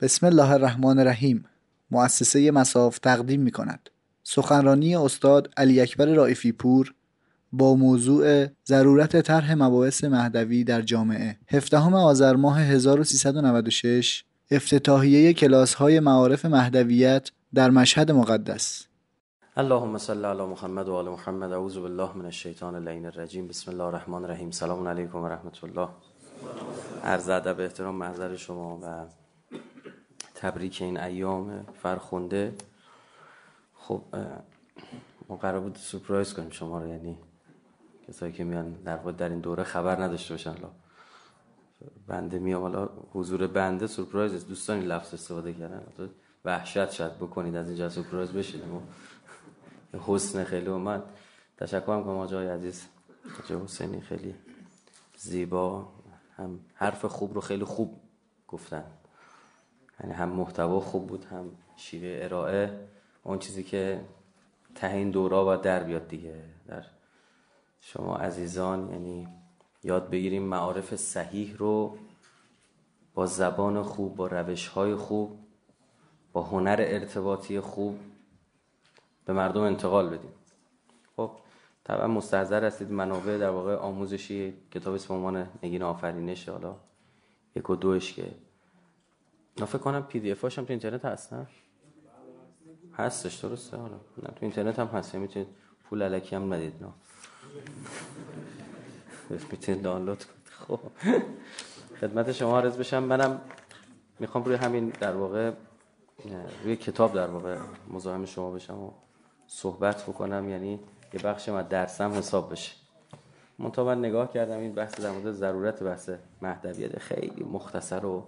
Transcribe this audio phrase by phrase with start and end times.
[0.00, 1.44] بسم الله الرحمن الرحیم.
[1.90, 3.90] مؤسسه مساف تقدیم می کند
[4.22, 6.94] سخنرانی استاد علی اکبر رائفی پور
[7.52, 11.38] با موضوع ضرورت طرح مباحث مهدوی در جامعه.
[11.48, 18.86] 17 آذر ماه 1396 افتتاحیه کلاس های معارف مهدویت در مشهد مقدس.
[19.56, 21.52] اللهم صل علی محمد و آل محمد.
[21.52, 23.48] اعوذ بالله من الشیطان اللعین الرجیم.
[23.48, 24.50] بسم الله الرحمن الرحیم.
[24.50, 25.88] سلام علیکم و رحمت الله.
[27.04, 29.06] عرض ادب احترام محضر شما و
[30.38, 32.54] تبریک این ایام فرخونده
[33.74, 34.02] خب
[35.28, 37.18] ما قرار بود سپرایز کنیم شما رو یعنی
[38.08, 40.50] کسایی که میان در در این دوره خبر نداشته باشن.
[40.50, 40.70] الله
[42.06, 45.82] بنده میام حالا حضور بنده سورپرایز دوستان این لفظ استفاده کردن.
[46.44, 48.62] وحشت شاید بکنید از اینجا سورپرایز بشید
[50.06, 51.02] حسن خیلی من
[51.56, 52.86] تشکر کنم آقای عزیز.
[53.44, 54.34] آقای حسینی خیلی
[55.16, 55.88] زیبا.
[56.36, 58.00] هم حرف خوب رو خیلی خوب
[58.48, 58.84] گفتن.
[60.00, 62.88] یعنی هم محتوا خوب بود هم شیوه ارائه.
[63.22, 64.00] اون چیزی که
[64.74, 66.44] ته این دورا باید در بیاد دیگه.
[66.66, 66.84] در
[67.80, 69.28] شما عزیزان یعنی
[69.82, 71.98] یاد بگیریم معارف صحیح رو
[73.14, 75.38] با زبان خوب با روش های خوب
[76.32, 77.98] با هنر ارتباطی خوب
[79.24, 80.32] به مردم انتقال بدیم.
[81.16, 81.30] خب
[81.84, 86.76] طبعا مستحضر هستید منابع در واقع آموزشی کتاب اسم عنوان نگین آفرینش حالا
[87.56, 88.34] یک و دوش که
[89.60, 91.46] نه فکر کنم پی دی اف هم تو اینترنت هست نه؟
[92.94, 93.94] هستش درسته حالا.
[93.94, 95.48] نه تو اینترنت هم هست یعنی می‌تونید
[95.84, 96.88] پول علکی هم ندید نه.
[99.52, 100.38] می‌تونید دانلود کنید.
[100.50, 100.80] خب.
[102.00, 103.40] خدمت شما عرض بشم منم
[104.18, 105.52] می‌خوام روی همین در واقع
[106.64, 107.58] روی کتاب در واقع
[107.90, 108.90] مزاحم شما بشم و
[109.46, 110.80] صحبت بکنم یعنی
[111.14, 112.72] یه بخش از درسم حساب بشه.
[113.58, 116.10] من نگاه کردم این بحث در مورد ضرورت بحث
[116.42, 118.26] مهدویت خیلی مختصر و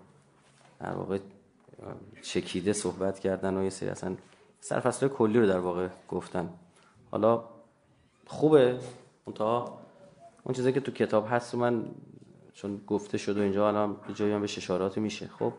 [0.80, 1.18] در واقع
[2.22, 4.16] چکیده صحبت کردن و یه سری اصلا
[4.60, 6.50] سرفصل کلی رو در واقع گفتن.
[7.10, 7.44] حالا
[8.26, 8.78] خوبه
[9.26, 9.78] منتها
[10.44, 11.84] اون چیزی که تو کتاب هست من
[12.52, 15.28] چون گفته شد و اینجا الان جایی هم به اشاراتی میشه.
[15.38, 15.52] خب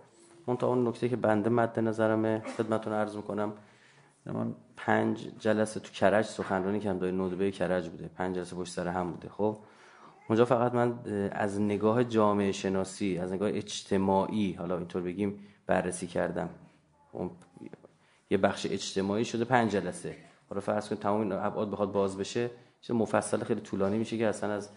[0.47, 3.53] منتها اون نکته که بنده مد نظرمه خدمتتون عرض می‌کنم
[4.25, 8.09] من پنج جلسه تو کرج سخنرانی کردم دای ندبه کرج بوده.
[8.17, 9.29] پنج جلسه پشت سر هم بوده.
[9.29, 9.57] خب
[10.31, 11.00] اونجا فقط من
[11.31, 16.50] از نگاه جامعه شناسی از نگاه اجتماعی حالا اینطور بگیم بررسی کردم.
[17.12, 17.31] اون
[18.30, 20.16] یه بخش اجتماعی شده پنج جلسه.
[20.50, 24.28] حالا فرض کنید تمام این ابعاد بخواد باز بشه چه مفصل خیلی طولانی میشه که
[24.28, 24.70] اصلا از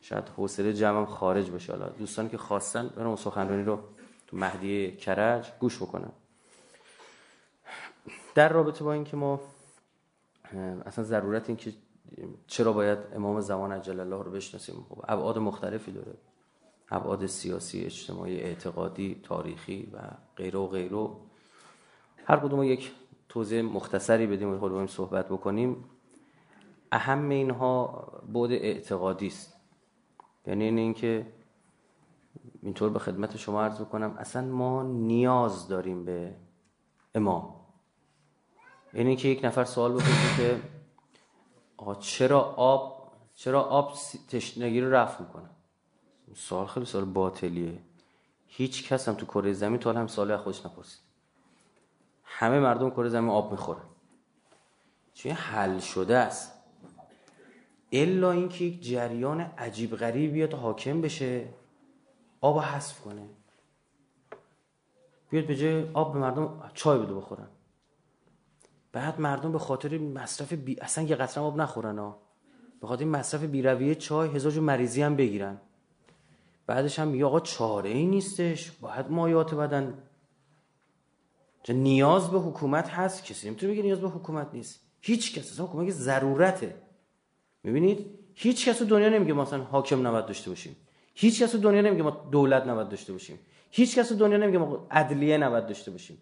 [0.00, 1.72] شاید حوصله جمعم خارج بشه.
[1.72, 3.78] حالا دوستان که خواستن برن سخنرانی رو
[4.26, 6.12] تو مهدی کرج گوش بکنن.
[8.34, 9.40] در رابطه با اینکه ما
[10.86, 11.72] اصلا ضرورت این که
[12.46, 16.14] چرا باید امام زمان عجل الله رو بشناسیم؟ خب ابعاد مختلفی داره.
[16.90, 19.98] ابعاد سیاسی اجتماعی اعتقادی تاریخی و
[20.36, 21.08] غیره و غیره.
[22.24, 22.92] هر کدوم یک
[23.28, 25.84] توضیح مختصری بدیم و خود صحبت بکنیم.
[26.92, 29.56] اهم اینها بود اعتقادی است.
[30.46, 31.26] یعنی این اینکه
[32.62, 36.34] اینطور به خدمت شما عرض بکنم اصلا ما نیاز داریم به
[37.14, 37.54] امام.
[38.94, 40.60] یعنی که یک نفر سوال بپرسه که
[41.82, 43.94] آقا چرا آب چرا آب
[44.28, 45.50] تشنگی رو رفع می‌کنه؟
[46.34, 47.78] سوال خیلی سوال باطلیه.
[48.46, 51.00] هیچ کس هم تو کره زمین تو هم سوال خودش نپرسید.
[52.24, 53.82] همه مردم کره زمین آب می‌خورن
[55.14, 56.52] چون حل شده است.
[57.92, 61.48] الا اینکه یک جریان عجیب غریب بیاد حاکم بشه
[62.40, 63.28] آب حذف کنه.
[65.30, 67.48] بیاد به جای آب به مردم چای بده بخورن.
[68.92, 70.80] بعد مردم به خاطر مصرف بی...
[70.80, 72.18] اصلا یه قطره آب نخورن ها
[72.80, 75.60] به خاطر مصرف بیرویه چای هزار مریضی هم بگیرن.
[76.66, 79.98] بعدش هم میگه آقا چاره ای نیستش باید مایات بدن.
[81.62, 84.80] چه نیاز به حکومت هست کسی نمی‌تونه بگه نیاز به حکومت نیست.
[85.00, 86.74] هیچ کس اصلا حکومت ضرورته.
[87.62, 90.76] می‌بینید؟ هیچ کس تو دنیا نمیگه مثلا حاکم نباید داشته باشیم.
[91.14, 93.38] هیچ کس تو دنیا نمیگه ما دولت نباید داشته باشیم.
[93.70, 96.18] هیچ کس تو دنیا نمیگه ما عدلیه نباید داشته باشیم.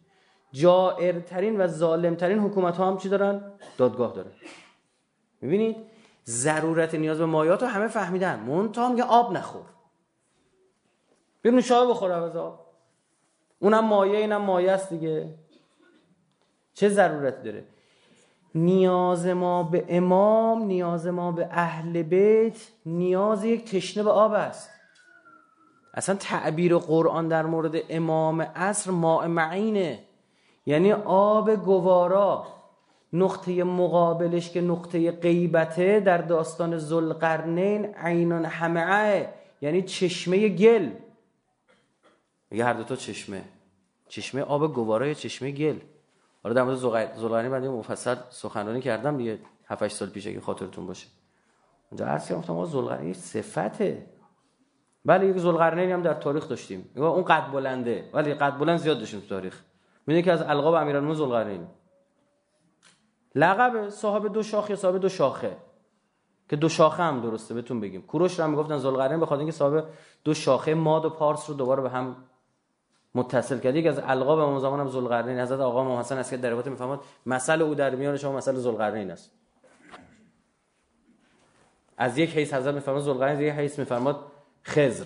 [0.52, 4.30] جائرترین و ظالمترین حکومت ها هم چی دارن؟ دادگاه داره
[5.40, 5.76] می‌بینید؟
[6.26, 8.40] ضرورت نیاز به مایات رو همه فهمیدن.
[8.40, 9.66] منتها میگه آب نخور.
[11.42, 12.66] بیا نوشابه بخور از آب.
[13.58, 15.34] اونم مایه اینم مایه است دیگه.
[16.74, 17.64] چه ضرورتی داره؟
[18.54, 24.70] نیاز ما به امام نیاز ما به اهل بیت نیاز یک تشنه به آب است.
[25.94, 30.04] اصلا تعبیر قرآن در مورد امام عصر ماء معینه
[30.66, 32.46] یعنی آب گوارا
[33.12, 40.90] نقطه مقابلش که نقطه غیبته در داستان زلقرنین عینان همعه یعنی چشمه گل.
[42.50, 43.44] میگه هر دوتا چشمه.
[44.08, 45.78] چشمه آب گوارا یا چشمه گل؟
[46.42, 46.76] حالا در مورد
[47.16, 51.06] زلغرنی بعد مفصل سخنرانی کردم دیگه 7 سال پیش اگه خاطرتون باشه.
[51.90, 54.06] اونجا عرض کردم ما زلغرنی صفته.
[55.04, 56.90] بله یک زلغرنی هم در تاریخ داشتیم.
[56.96, 58.10] اون قد بلنده.
[58.12, 59.62] ولی قد بلند زیاد داشتیم تو تاریخ.
[60.10, 61.66] می‌دونی که از القاب امیرالمومنین زلغرنی
[63.34, 65.56] لقب صاحب دو شاخه صاحب دو شاخه.
[66.48, 68.02] که دو شاخه هم درسته بهتون بگیم.
[68.02, 69.84] کوروش رو هم می‌گفتن زلقرنین بخاطر اینکه صاحب
[70.24, 72.16] دو شاخه ماد و پارس رو دوباره به هم
[73.14, 73.76] متصل کرد.
[73.76, 75.40] یک از القاب اون زمان هم ذوالقرنین.
[75.40, 79.32] حضرت آقا محمد حسن که در می‌فهمد مسئله او در میان شما مسئله ذوالقرنین است.
[81.96, 84.24] از یک حیث حضرت میفرماد ذوالقرنین از یک حیث میفرماد
[84.64, 85.04] خضر.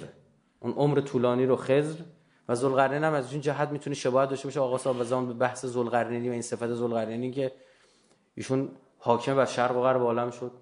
[0.61, 2.03] اون عمر طولانی رو خضر.
[2.49, 4.61] و ذوالقرنین هم از این جهت می‌تونه شباهت داشته باشه.
[4.61, 7.53] آقا صاحب زمان به بحث ذوالقرنینی و این صفت ذوالقرنینی که
[8.35, 8.69] ایشون
[8.99, 10.53] حاکم بر شرق و غرب عالم شد.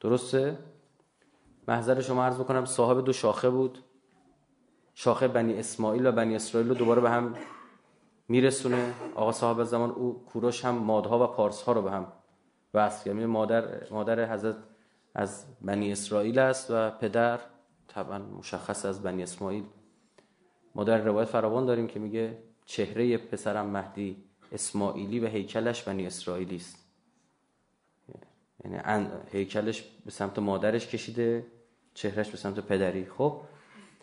[0.00, 0.58] درسته؟
[1.68, 3.78] محضر شما عرض بکنم صاحب دو شاخه بود.
[4.94, 7.34] شاخه بنی اسماعیل و بنی اسرائیل رو دوباره به هم
[8.28, 8.94] میرسونه.
[9.14, 12.12] آقا صاحب زمان او کوروش هم مادها و پارس ها رو به هم
[12.74, 13.16] وصل کرد.
[13.16, 14.56] مادر مادر حضرت
[15.14, 17.40] از بنی اسرائیل است و پدر
[17.88, 19.64] طبعا مشخص از بنی اسماعیل.
[20.74, 26.88] مادر روایت فراوان داریم که میگه چهره پسرم مهدی اسماعیلی و هیکلش بنی اسرائیلی است.
[28.64, 31.46] یعنی هیکلش به سمت مادرش کشیده
[31.94, 33.04] چهرش به سمت پدری.
[33.04, 33.40] خب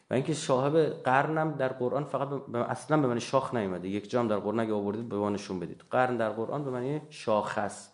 [0.10, 3.88] و اینکه صاحب قرنم در قرآن فقط اصلا به معنی شاخ نیومده.
[3.88, 5.84] یک جام در قرآن اگه آوردید به نشون بدید.
[5.92, 7.94] قرن در قرآن به معنی شاخ است.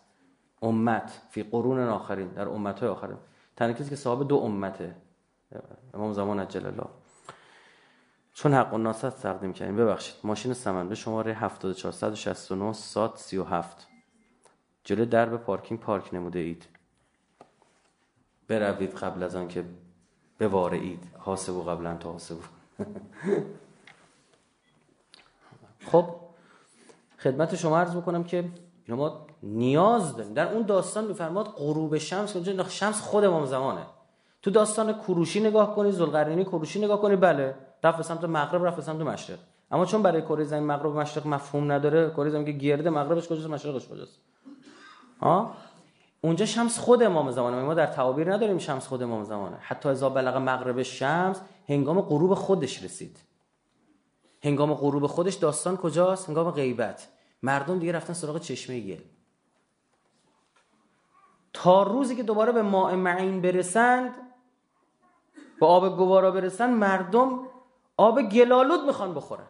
[0.62, 3.16] امت فی قرون آخرین در امت های آخرین.
[3.56, 4.96] تنها کسی که صاحب دو امته.
[5.94, 6.86] امام زمان اجل الله
[8.34, 13.86] چون حق الناس تقدیم کردیم ببخشید ماشین سمنده شماره 7469 سات 37
[14.84, 16.66] جلو درب پارکینگ پارک نموده اید.
[18.48, 19.64] بروید قبل از آن که
[20.38, 21.02] بوارعید.
[21.18, 22.42] حاسبو قبلا تا حاسبو.
[25.92, 26.14] خب
[27.18, 28.44] خدمت شما عرض بکنم که
[28.88, 30.34] ما نیاز داریم.
[30.34, 33.86] در اون داستان میفرماد غروب شمس که شمس خود امام زمانه.
[34.42, 37.54] تو داستان کروشی نگاه کنی زلقرنینی کروشی نگاه کنی بله.
[37.84, 39.38] رفت به سمت مغرب رفت به سمت مشرق.
[39.70, 43.28] اما چون برای کره زمین مغرب و مشرق مفهوم نداره کره زمین که گرده مغربش
[43.28, 44.20] کجاست؟ مشرقش کجاست؟
[45.20, 45.54] ها
[46.20, 50.08] اونجا شمس خود امام زمانه ما در تعابیر نداریم شمس خود امام زمانه حتی اذا
[50.08, 53.18] بلغ مغرب شمس هنگام غروب خودش رسید.
[54.42, 57.08] هنگام غروب خودش داستان کجاست؟ هنگام غیبت.
[57.42, 59.00] مردم دیگه رفتن سراغ چشمه گل.
[61.52, 64.10] تا روزی که دوباره به ماء معین برسند
[65.60, 67.40] به آب گوارا برسند مردم
[67.96, 69.46] آب گلالود می‌خوان بخورن.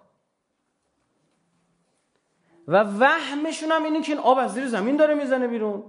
[2.69, 5.83] و وهمشون هم اینه که این آب از زیر زمین داره می‌زنه بیرون.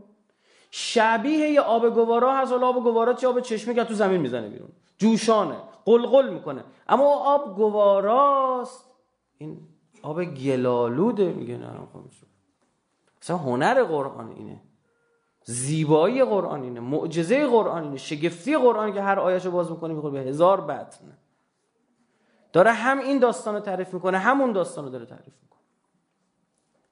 [0.71, 4.49] شبیه یه آب گوارا هست ولی آب گوارا چه آب چشمه که تو زمین می‌زنه
[4.49, 4.69] بیرون.
[4.97, 5.55] جوشانه
[5.85, 6.63] قلقل می‌کنه.
[6.87, 8.89] اما آب گواراست.
[9.37, 9.57] این
[10.01, 11.67] آب گلالوده میگه نه
[13.21, 14.61] اصلا هنر قرآن اینه.
[15.43, 20.29] زیبایی قرآن اینه معجزه قرآن اینه شگفتی قرآن که هر آیهشو باز می‌کنه می‌خوره به
[20.29, 21.17] هزار بطن.
[22.53, 25.61] داره هم این داستان رو تعریف می‌کنه همون داستان رو داره تعریف می‌کنه.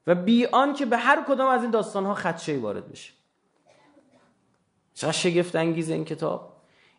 [0.07, 3.13] و بیان که به هر کدام از این داستان ها خدشه وارد بشه.
[4.93, 6.53] چقدر شگفت انگیزه این کتاب.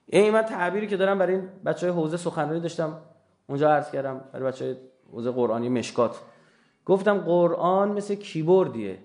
[0.06, 3.00] این من تعبیری که دارم برای این بچه های حوزه سخنرانی داشتم
[3.46, 4.76] اونجا عرض کردم برای بچه های
[5.12, 6.20] حوزه قرآنی مشکات.
[6.86, 8.98] گفتم قرآن مثل کیبوردیه.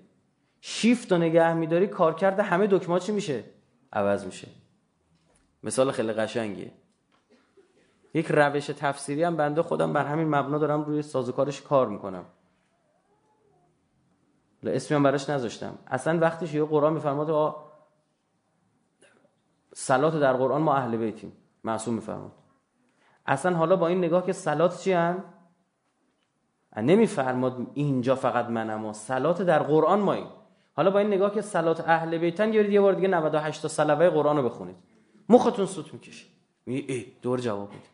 [0.60, 3.44] شیفت و نگه میداری کارکرد همه دکمه چی میشه؟
[3.92, 4.48] عوض میشه.
[5.62, 6.72] مثال خیلی قشنگیه.
[8.14, 12.24] یک روش تفسیری هم بنده خودم بر همین مبنا دارم روی سازوکارش کار می‌کنم.
[14.66, 15.78] اسمی هم براش نذاشتم.
[15.86, 17.54] اصلا وقتی یه قرآن میفرماد
[19.74, 21.32] سلات در قرآن ما اهل بیتیم.
[21.64, 22.32] معصوم میفرماد.
[23.26, 25.24] اصلا حالا با این نگاه که سلات چی هم؟
[26.76, 30.26] نمیفرماد اینجا فقط منم و سلات در قرآن ما این
[30.78, 34.10] حالا با این نگاه که سلات اهل بیتن یارید یه بار دیگه 98 تا سلوه
[34.10, 34.76] قرآن رو بخونید.
[35.28, 36.26] مختون سوت می‌کشه
[36.66, 37.86] میگه ای دور جواب میده.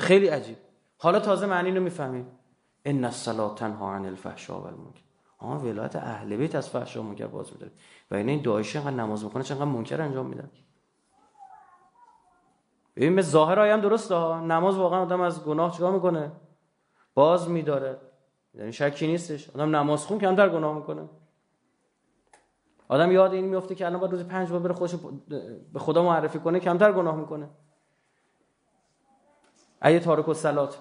[0.00, 0.56] خیلی عجیب.
[0.98, 2.26] حالا تازه معنی رو می‌فهمیم.
[2.84, 5.00] ان الصلاه تنها عن الفحشاء والمنکر.
[5.38, 7.72] آها ولایت اهل بیت از فحشا منکر باز میداره
[8.10, 10.50] و این داعش انقدر نماز می‌کنه چقدر منکر انجام میدن.
[12.96, 14.40] ببین ظاهر آیم درسته ها.
[14.40, 16.32] نماز واقعا آدم از گناه چیکار می‌کنه؟
[17.14, 18.09] باز میداره.
[18.54, 19.50] یعنی شکی نیستش.
[19.50, 21.08] آدم نماز خون کمتر گناه می‌کنه.
[22.88, 24.94] آدم یاد این میفته که الان باید روز پنج بار بره خودش
[25.72, 27.48] به خدا معرفی کنه کمتر گناه می‌کنه.
[29.82, 30.78] ایه تارک و سلات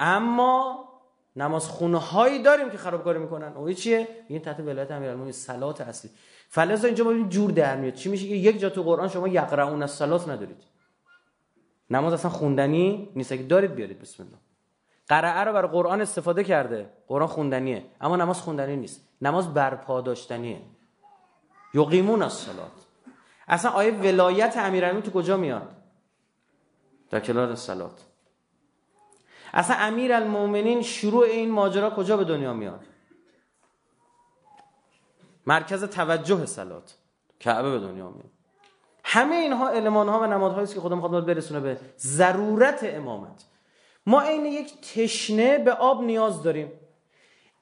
[0.00, 0.84] اما
[1.36, 3.52] نماز خونه هایی داریم که خرابکاری می‌کنن.
[3.52, 6.10] اون چیه؟ این تحت ولایت امیرالمومنین صلات اصلی.
[6.48, 7.94] فلزا اینجا با جور در میاد.
[7.94, 10.62] چی میشه که یک جا تو قرآن شما یقرؤون الصلات ندارید.
[11.90, 13.32] نماز اصلا خوندنی نیست.
[13.32, 14.00] اگه دارید بیارید.
[14.00, 14.36] بسم الله.
[15.10, 16.90] قرعه رو برای قرآن استفاده کرده.
[17.08, 17.84] قرآن خوندنیه.
[18.00, 19.08] اما نماز خوندنی نیست.
[19.22, 20.60] نماز برپا داشتنیه.
[21.74, 22.72] یقیمون از صلات.
[23.48, 25.68] اصلا آیه ولایت امیرالمومنین تو کجا میاد؟
[27.10, 28.06] در کلار سلات
[29.52, 32.80] اصلا امیر المومنین شروع این ماجرا کجا به دنیا میاد؟
[35.46, 36.94] مرکز توجه سلات
[37.40, 38.30] کعبه به دنیا میاد.
[39.04, 43.44] همه اینها علمان ها و نمادهایی است که خدا می‌خواد برسونه به ضرورت امامت.
[44.06, 46.72] ما عین یک تشنه به آب نیاز داریم.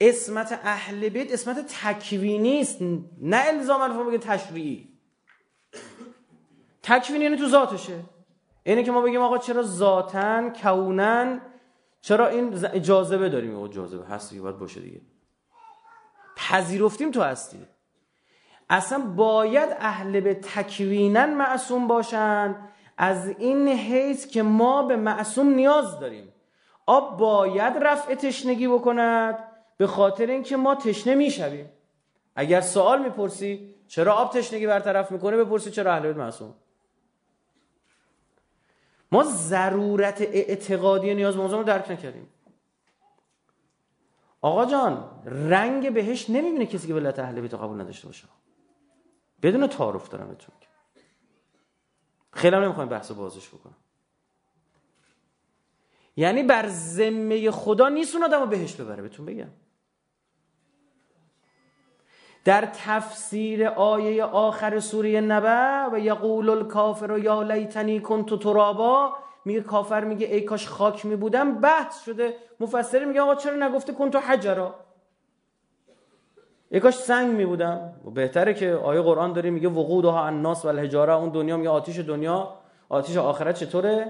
[0.01, 2.83] اسمت اهل بیت اسمت تکوینی است
[3.23, 4.89] نه الزاما بگه تشریعی.
[6.83, 8.01] تکوینی یعنی تو ذاتشه.
[8.65, 11.41] اینه که ما بگیم آقا چرا ذاتن کونن
[12.01, 15.01] چرا این اجازه داریم؟ او جاذبه هست دیگه باید باشه دیگه.
[16.37, 17.59] پذیرفتیم تو هستی.
[18.71, 22.57] اصلا باید اهل به تکوینن معصوم باشن.
[22.99, 26.33] از این حیث که ما به معصوم نیاز داریم.
[26.87, 29.39] آب باید رفع تشنگی بکند
[29.77, 31.71] به خاطر اینکه ما تشنه می‌شویم.
[32.35, 36.55] اگر سوال می‌پرسی چرا آب تشنگی برطرف می‌کنه؟ بپرسی چرا اهل بیت معصوم.
[39.13, 42.29] ما ضرورت اعتقادی نیاز موضوع رو درک نکردیم.
[44.41, 48.29] آقا جان رنگ بهش نمی‌بینه کسی که ولایت اهل بیت قبول نداشته باشه.
[49.43, 50.55] بدون تعارف دارم بهتون
[52.33, 53.77] خیلی هم نمی‌خوایم بحث بازش بکنم.
[56.17, 59.49] یعنی بر ذمه خدا نیست اون آدم بهش ببره بهتون بگم.
[62.45, 70.05] در تفسیر آیه آخر سوره نبع و یقول الکافر یا لیتنی کنت ترابا میگه کافر
[70.05, 72.37] میگه ای کاش خاک میبودم بحث شده.
[72.61, 74.88] مفسر میگه آقا چرا نگفته کنت حجرا؟
[76.71, 81.15] ای کاش سنگ میبودم و بهتره که آیه قرآن داره میگه وقودها الناس و الحجاره
[81.15, 82.55] اون دنیا میگه آتیش دنیا.
[82.89, 84.07] آتیش آخرت چطوره؟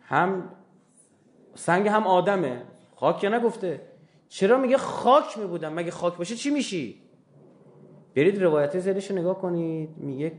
[0.00, 0.48] هم
[1.54, 2.62] سنگ هم آدمه.
[2.96, 3.80] خاک که نگفته.
[4.28, 7.02] چرا میگه خاک میبودم مگه خاک باشه چی میشی؟
[8.16, 9.90] برید روایت زیرش رو نگاه کنید.
[9.96, 10.32] میگه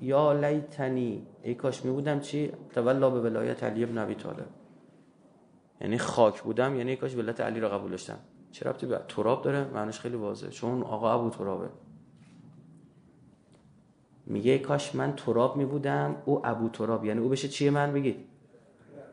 [0.00, 1.26] یا لیتنی.
[1.42, 4.46] ای کاش میبودم چی؟ تولا به ولایت علی ابن ابی طالب.
[5.80, 6.76] یعنی خاک بودم.
[6.76, 8.18] یعنی ای کاش ولایت علی رو قبول داشتم.
[8.54, 10.50] چرا ربطی به تراب داره؟ معنیش خیلی واضحه.
[10.50, 11.68] چون آقا ابو ترابه.
[14.26, 17.04] میگه کاش من تراب میبودم او ابو تراب.
[17.04, 18.16] یعنی او بشه چیه من؟ بگید.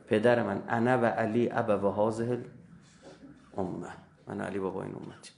[0.07, 0.63] پدر من.
[0.67, 2.45] انا و علی ابا و هازه
[3.57, 3.87] امه
[4.27, 5.31] من علی بابا این امتی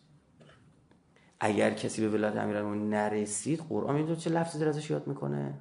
[1.40, 5.54] اگر کسی به ولایت امیرالمومنین نرسید قرآن می‌دونه چه لفظی در ازش یاد می‌کنه؟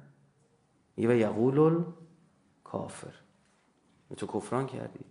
[0.97, 1.83] یه و یقول
[2.63, 3.13] کافر
[4.17, 5.05] تو کفران کردی.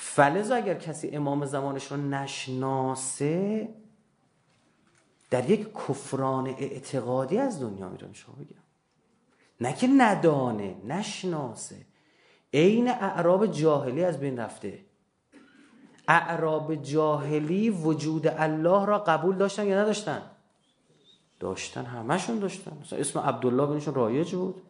[0.00, 3.68] فلزا اگر کسی امام زمانش رو نشناسه
[5.30, 8.62] در یک کفران اعتقادی از دنیا میره شما بگم.
[9.60, 11.76] نه که ندانه نشناسه.
[12.54, 14.84] عین اعراب جاهلی از بین رفته.
[16.08, 20.22] اعراب جاهلی وجود الله را قبول داشتن یا نداشتن؟
[21.40, 22.78] داشتن همشون داشتن.
[22.80, 24.62] مثلا اسم عبدالله بینشون رایج بود.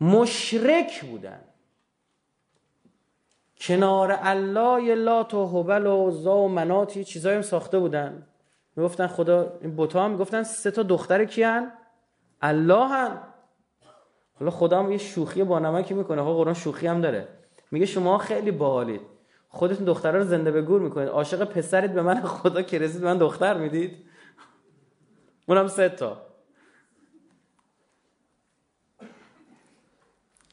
[0.00, 1.40] مشرک بودن.
[3.66, 8.26] کنار الله لات و هبل و زا و مناتی چیزایی هم ساخته بودن.
[8.76, 11.72] می‌گفتن خدا این بوتا هم می‌گفتن سه تا دختر کیان؟
[12.40, 13.22] الله هم.
[14.38, 16.22] حالا خدا هم یه شوخی با نمکی می‌کنه.
[16.22, 17.28] ها قرآن شوخی هم داره.
[17.70, 19.00] میگه شما خیلی باحالید.
[19.48, 21.08] خودتون دخترها رو زنده به گور می‌کنید.
[21.08, 24.04] عاشق پسرید به من خدا که رسید من دختر می‌دید.
[25.46, 26.26] اونم سه تا.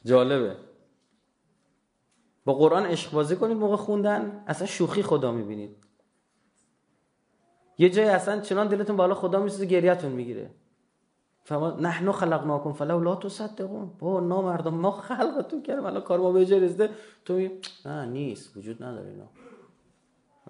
[0.06, 0.69] جالبه.
[2.50, 5.78] با قرآن عشق بازی کنید موقع خوندن اصلا شوخی خدا می‌بینید.
[7.78, 10.52] یه جای اصلا چنان دلتون بالا خدا میسوزه گریتون می‌گیره.
[11.44, 13.92] فما نحنو خلقناکم فلو لا تصدقون.
[14.00, 16.90] با نامردم ما خلقتون کردم الان کار ما به جای
[17.26, 17.52] تو می
[17.86, 19.30] نه نیست وجود نداره اینا.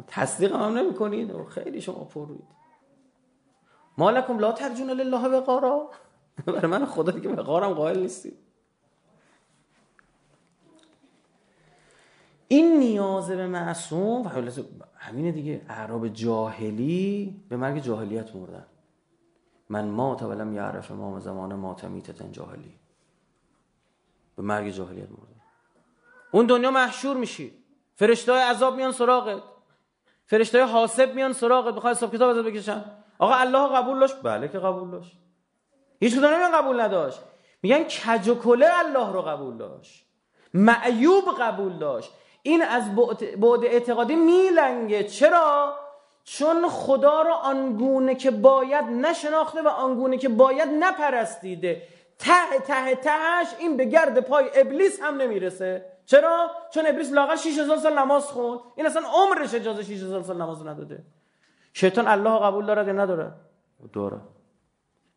[0.08, 2.48] تصدیق هم نمی کنید خیلی شما پر روید.
[3.98, 5.92] مالکم لا ترجون لله وقارا
[6.46, 8.49] برای من خدا دیگه وقارم قائل نیستید.
[12.52, 14.30] این نیاز به معصوم و
[14.96, 15.62] همینه دیگه.
[15.70, 18.66] اعراب جاهلی به مرگ جاهلیت مردن.
[19.70, 22.76] من مات ولم یعرف امام زمان مات میتتن جاهلی.
[24.36, 25.36] به مرگ جاهلیت مرده
[26.32, 27.54] اون دنیا محشور میشی.
[27.96, 29.44] فرشته های عذاب میان سراغت.
[30.26, 31.76] فرشته های حاسب میان سراغت.
[31.76, 32.86] بخوای حساب کتاب ازت بکشن.
[33.20, 35.18] آقا الله قبول داشت؟ بله که قبول داشت.
[36.00, 37.20] هیچ کدوم قبول نداشت.
[37.62, 40.06] میگن کج و کله الله رو قبول داشت.
[40.54, 42.12] معیوب قبول داشت.
[42.50, 42.96] این از
[43.42, 45.04] بعد اعتقادی میلنگه.
[45.04, 45.76] چرا؟
[46.24, 51.82] چون خدا را آنگونه که باید نشناخته و آنگونه که باید نپرستیده.
[52.20, 55.86] ته ته تهش این به گرد پای ابلیس هم نمی‌رسه.
[56.06, 58.60] چرا؟ چون ابلیس لاغر 6000 سال نماز خوند.
[58.76, 61.04] این اصلا عمرش اجازه 6000 سال نماز نداده.
[61.74, 63.32] شیطان الله قبول دارد یا نداره
[63.94, 64.18] داره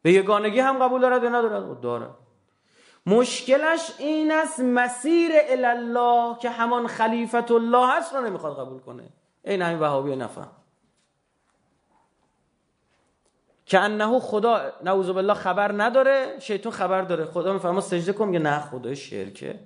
[0.03, 2.07] به یگانگی هم قبول دارد یا ندارد؟ داره
[3.07, 9.09] مشکلش این است مسیر الله که همان خلیفت الله هست رو نمی‌خواد قبول کنه.
[9.45, 10.51] این همین وهابی نفهم.
[13.67, 17.25] که انه خدا نعوذ بالله خبر نداره شیطان خبر داره.
[17.25, 19.61] خدا می‌فهمه سجده کن میگه نه خدای شرکه.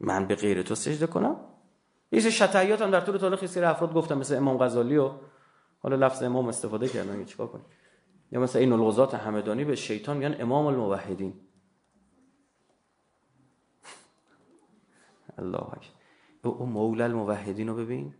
[0.00, 1.36] من به غیر تو سجده کنم.
[2.12, 5.10] یه شتایات هم در طول تاریخ سیر افراد گفتم مثل امام غزالی و
[5.82, 7.64] حالا لفظ امام استفاده کردن چیکار کنیم؟
[8.32, 11.40] یا مثل این الغزات همدانی به شیطان میگن امام الموحدین.
[15.38, 15.86] الله اکبر.
[16.42, 18.14] او مولا الموحدین رو ببین.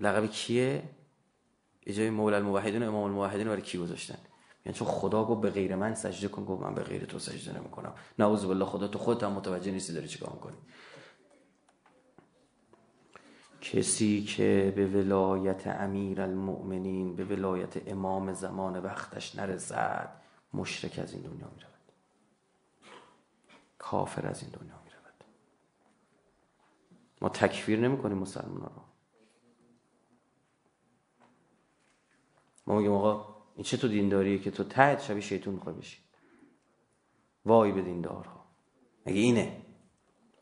[0.00, 0.82] لقب کیه؟
[1.86, 4.18] اجای مولا الموحدین امام الموحدین برای کی گذاشتن؟
[4.66, 7.58] یعنی چون خدا گفت به غیر من سجده کن گفت من به غیر تو سجده
[7.58, 7.94] نمی‌کنم.
[8.18, 10.56] نعوذ بالله خدا تو خودت هم متوجه نیستی داری چیکار می‌کنی.
[13.60, 20.22] کسی که به ولایت امیر المؤمنین به ولایت امام زمان وقتش نرسد
[20.54, 21.72] مشرک از این دنیا می‌رود.
[23.78, 24.81] کافر از این دنیا.
[27.22, 28.82] ما تکفیر نمی کنیم مسلمان رو.
[32.66, 35.98] ما میگیم آقا این چه تو دینداریه که تو تحت شبیه شیطون می‌خوای بشی؟
[37.44, 38.44] وای به دیندارها.
[39.06, 39.62] مگه اینه؟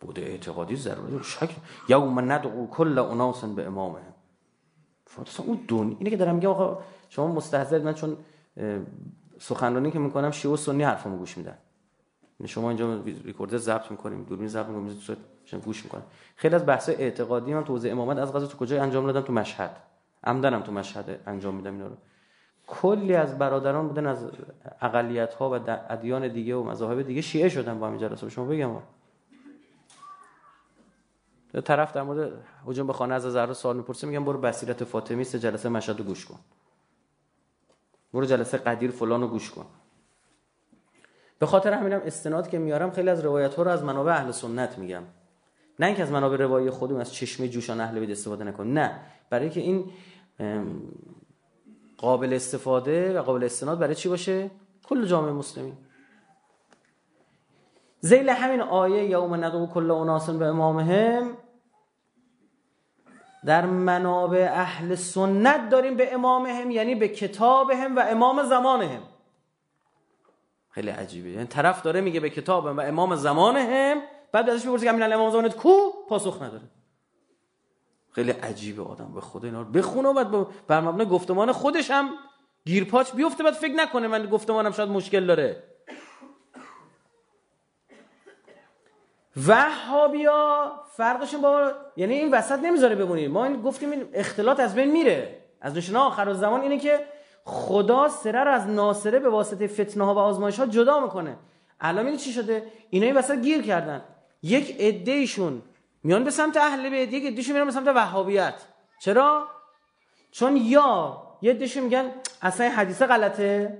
[0.00, 1.56] بوده اعتقادی ضروری شک.
[1.88, 4.00] یوم ندعو کل اناس به امامه
[5.06, 8.16] فاطمه اون دون اینه که دارم میگم آقا شما مستحضر من چون
[9.38, 11.58] سخنرانی که می‌کنم شیعه و سنی حرفمو گوش میدن.
[12.47, 16.04] شما اینجا ریکورد ضبط می‌کنیم دوربین ضبط می‌کنیم گوش می‌کنیم
[16.37, 19.32] خیلی از بحث اعتقادی من تو حوزه امامت از قضا تو کجا انجام دادم تو
[19.32, 19.76] مشهد.
[20.25, 21.97] عمدنم تو مشهد انجام میدم اینا رو.
[22.66, 24.26] کلی از برادران بودن از
[24.80, 28.70] اقلیت ها و ادیان دیگه و مذاهب دیگه شیعه شدن با همین جلسه شما بگم.
[31.64, 32.32] طرف در مورد
[32.68, 36.05] هجوم به خانه از زهرا سوال می‌پرسه میگم برو بصیرت فاطمی سه جلسه مشهد رو
[36.05, 36.38] گوش کن.
[38.14, 39.66] برو جلسه قدیر فلان رو گوش کن.
[41.40, 44.79] به خاطر همینم استناد که میارم خیلی از روایت ها رو از منابع اهل سنت
[44.79, 45.03] میگم.
[45.79, 48.66] نه اینکه از منابع روایی خودم از چشمه جوشان اهل بیت استفاده نکن.
[48.66, 49.00] نه.
[49.31, 49.90] برای که این
[51.98, 54.50] قابل استفاده و قابل استناد برای چی باشه؟
[54.85, 55.76] کل جامعه مسلمین.
[58.00, 61.37] زیل همین آیه یوم ندعو کل اوناس به امامهم.
[63.44, 69.03] در منابع اهل سنت داریم به امامهم یعنی به کتابهم و امام زمانهم.
[70.70, 71.30] خیلی عجیبه.
[71.30, 74.02] یعنی طرف داره میگه به کتابهم و امام زمانهم
[74.33, 76.62] بعد ازش می‌پرسه که امام زمانت کو؟ پاسخ نداره.
[78.12, 82.11] خیلی عجیبه آدم به خدا اینا رو بخونه بعد بر مبنای گفتمان خودش هم
[82.66, 85.62] گیرپاچ بیفته بعد فکر نکنه من گفتمانم شاید مشکل داره.
[89.46, 94.90] وهابیا فرقشون با یعنی این وسط نمی‌ذاره بمونید ما این گفتیم این اختلاط از بین
[94.90, 95.40] میره.
[95.61, 97.06] از نشانه آخر زمان اینه که
[97.50, 101.36] خدا سره رو از ناصره به واسطه فتنه ها و آزمایش ها جدا می‌کنه.
[101.80, 104.02] الان این چی شده؟ اینا این وسط گیر کردن.
[104.42, 105.62] یک عدهشون
[106.02, 108.54] میان به سمت اهل بیت یک عدهشون میرن به سمت وهابیت.
[109.00, 109.46] چرا؟
[110.30, 112.10] چون یا یه عدهشون میگن
[112.42, 113.78] اصلا حدیثه غلطه.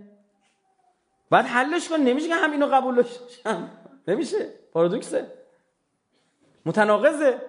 [1.31, 3.19] بعد حلش کن نمیشه که همینو قبولش
[4.09, 4.49] نمیشه.
[4.73, 5.33] پارادوکسه.
[6.67, 7.43] متناقضه.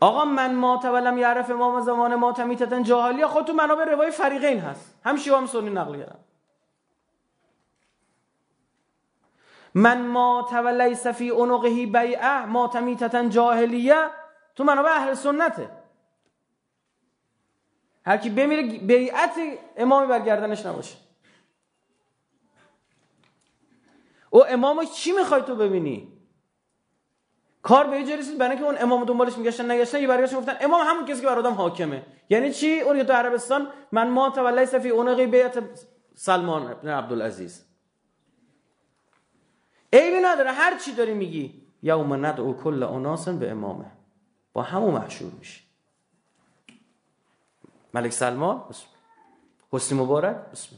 [0.00, 4.60] آقا من ما ولم یعرف امام زمان ما تمیتتن جاهلی خود تو منابع روای فریقین
[4.60, 4.94] هست.
[5.04, 6.18] هم شیعه هم سنی نقل کردن.
[9.74, 14.10] من ما ولیس فی عنقه بیعه ما تمیتتن جاهلیه
[14.54, 15.70] تو منابع اهل سنته.
[18.06, 19.34] هر کی بمیره بیعت
[19.76, 20.96] امامی برگردنش نباشه.
[24.30, 26.17] او امامو چی می‌خوای تو ببینی؟
[27.62, 30.86] کار به یه رسید برای که اون امام دنبالش میگشتن نگشتن یه برگشتن گفتن امام
[30.86, 32.02] همون کسی که بر آدم حاکمه.
[32.30, 35.62] یعنی چی؟ اون تو عربستان من ما تولی فی اونقی بیعت
[36.14, 37.64] سلمان ابن عبدالعزیز.
[39.92, 43.90] عیبی نداره هر چی داری میگی یوم ندعو کل اناسن به امامه.
[44.52, 45.62] با همون محشور میشی.
[47.94, 48.86] ملک سلمان بسم
[49.72, 50.76] حسنی مبارک بسم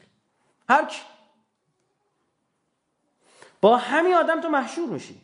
[0.68, 1.02] هر کی.
[3.60, 5.20] با همین آدم تو محشور میشی.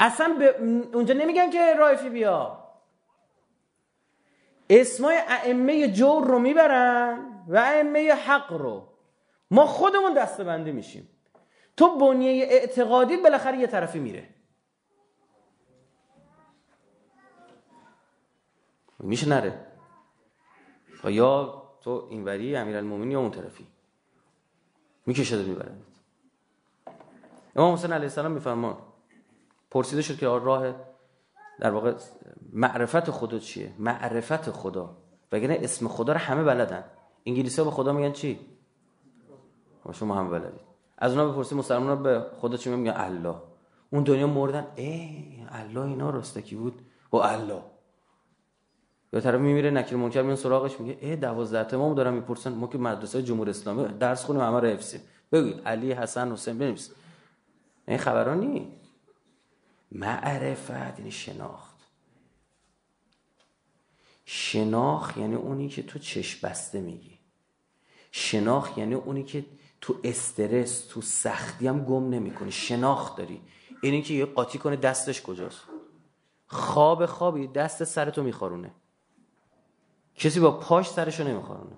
[0.00, 0.56] اصلا به
[0.94, 2.64] اونجا نمیگن که رایفی بیا.
[4.70, 8.88] اسمای ائمه جور رو می‌برن و ائمه حق رو.
[9.50, 11.08] ما خودمون دستبندی میشیم.
[11.76, 14.28] تو بنیه اعتقادی بالاخره یه طرفی میره.
[18.98, 19.66] میشه نره.
[21.04, 23.66] یا تو اینوری امیرالمومنین یا اون طرفی.
[25.06, 25.82] می‌کشد می‌برد
[27.56, 28.89] امام حسین علیه السلام میفرما
[29.70, 30.74] پرسیده شد که راه
[31.60, 31.94] در واقع
[32.52, 34.96] معرفت خدا چیه؟ معرفت خدا.
[35.32, 36.84] وگرنه اسم خدا رو همه بلدن.
[37.26, 38.40] انگلیسی ها به خدا میگن چی؟
[39.92, 40.60] شما هم بلدید.
[40.98, 43.34] از اونا بپرسید مسلمان به خدا چی میگن؟ الله.
[43.90, 46.80] اون دنیا مردن ای الله اینا رستکی بود؟
[47.12, 47.62] و الله.
[49.12, 52.66] یا طرف میمیره نکیر منکر میون سراغش میگه ای 12 تا امام دارن می‌پرسن ما
[52.66, 55.00] که مدرسه جمهوری اسلامی درس خونیم همه رو حفظیم.
[55.32, 56.90] بگو علی حسن حسین بنویس.
[57.88, 58.79] این خبران نی
[59.92, 61.76] معرفت یعنی شناخت.
[64.24, 67.18] شناخت یعنی اونی که تو چشم بسته میگی.
[68.12, 69.46] شناخت یعنی اونی که
[69.80, 72.52] تو استرس تو سختی هم گم نمی‌کنی.
[72.52, 73.40] شناخت داری.
[73.82, 75.60] اینی که یه قاطی کنه دستش کجاست.
[76.46, 78.70] خواب خوابی دست سرتو میخارونه
[80.14, 81.76] کسی با پاش سرشو نمیخارونه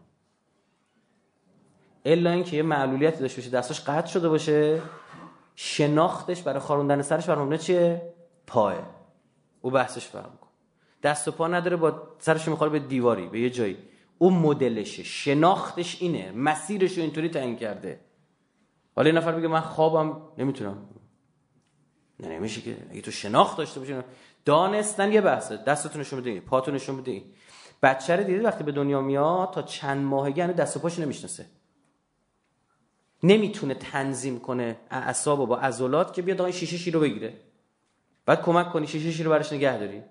[2.04, 4.82] الا اینکه یه معلولیتی داشته باشه دستش قطع شده باشه.
[5.64, 8.12] شناختش برای خاروندن سرش برای چیه؟
[8.46, 8.74] پاه.
[9.60, 10.48] او بحثش فرق کن.
[11.02, 13.76] دست و پا نداره با سرش می‌خوره به دیواری به یه جایی.
[14.18, 15.02] او مدلشه.
[15.02, 16.32] شناختش اینه.
[16.32, 18.00] مسیرش رو اینطوری تعیین کرده.
[18.96, 20.78] حالا یه نفر میگه من خوابم نمی‌تونم.
[22.20, 22.76] نه نمیشه که.
[22.90, 23.94] اگه تو شناخت داشته باشی
[24.44, 25.56] دانستن یه بحثه.
[25.56, 27.22] دستتون نشون بده پاتون نشون بده.
[27.82, 31.46] بچه رو وقتی به دنیا میاد تا چند ماهگی هنوز دست و پاش نمی‌شناسه.
[33.22, 37.34] نمی‌تونه تنظیم کنه اعصاب با عضلات که بیاد آقای شیشه شیر رو بگیره.
[38.26, 40.02] بعد کمک کنی شیشه شیر رو براش نگه داری.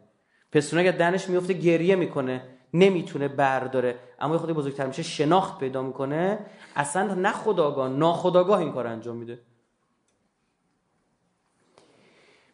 [0.51, 2.43] پستونه اگه دنش میفته گریه می‌کنه
[2.73, 3.99] نمی‌تونه برداره.
[4.19, 6.39] اما خودی بزرگتر میشه شناخت پیدا می‌کنه.
[6.75, 9.39] اصلا نه خداگاه ناخداگاه این کار انجام میده.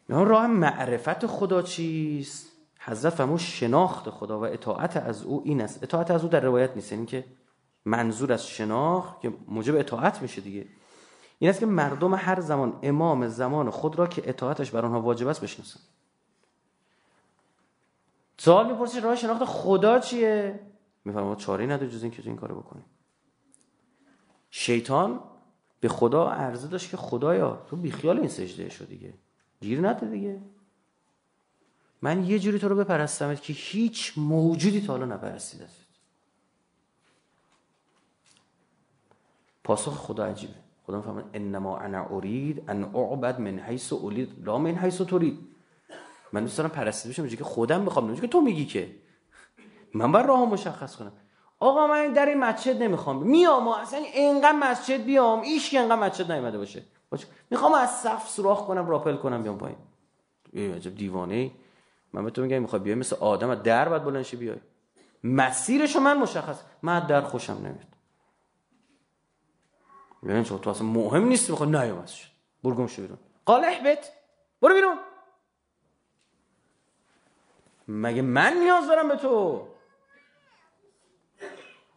[0.09, 6.11] راه معرفت خدا چیست؟ حضرت فرمود شناخت خدا و اطاعت از او این است اطاعت
[6.11, 6.91] از او در روایت نیست.
[6.91, 7.25] یعنی که
[7.87, 10.65] منظور از شناخت که موجب اطاعت میشه دیگه.
[11.39, 15.27] این است که مردم هر زمان امام زمان خود را که اطاعتش بر آنها واجب
[15.27, 15.79] است بشناسن
[18.37, 20.59] سوال می‌پرسید راه شناخت خدا چیه؟
[21.05, 22.83] میفرماد چاره نداره جز اینکه تو این کارو بکنی.
[24.51, 25.19] شیطان
[25.79, 29.13] به خدا عرضه داشت که خدایا تو بیخیال این سجده شو دیگه.
[29.61, 30.41] گیر نده دیگه.
[32.01, 35.86] من یه جوری تو رو بپرستمت که هیچ موجودی تا حالا نپرستیدت
[39.67, 40.53] پاسخ خدا عجیبه.
[40.87, 45.37] خدا می‌فهمه انما انا اريد ان اعبد من حيث اريد لا من حيث تريد
[46.33, 48.95] من دوست دارم پرستیده بشم که خودم بخوام که تو میگی که.
[49.93, 51.11] من بر راه مشخص کنم.
[51.59, 53.23] آقا من در این مسجد نمی‌خوام.
[53.23, 56.83] میام اصلا اینقدر مسجد بیام ایش که اینقدر مسجد نیومده باشه.
[57.49, 59.77] می‌خوام از صف سوراخ کنم راپل کنم بیام پایین.
[60.53, 61.51] ای عجب دیوانه
[62.13, 64.57] من به تو میگم می‌خوای بیای مثل آدم در بعد بلند بیای.
[65.23, 66.59] مسیرشو من مشخص.
[66.81, 67.96] من در خوشم نمیاد.
[70.23, 72.27] یعنی تو اصلا مهم نیست می‌خوای نیام مسجد
[72.63, 73.17] برو گم شو بیرون.
[73.45, 74.11] قال احبت
[74.61, 74.97] برو بیرون.
[77.87, 79.67] مگه من نیاز دارم به تو؟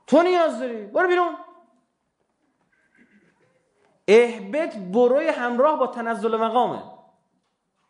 [0.06, 0.86] تو نیاز داری.
[0.86, 1.36] برو بیرون.
[4.08, 6.82] احبت بروی همراه با تنزل مقامه.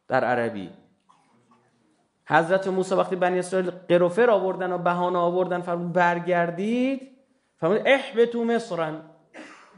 [0.08, 0.72] در عربی.
[2.26, 7.16] حضرت موسی وقتی بنی اسرائیل قروفر آوردن و بهانه آوردن فرمود برگردید.
[7.56, 9.10] فرمود احبتو مصرن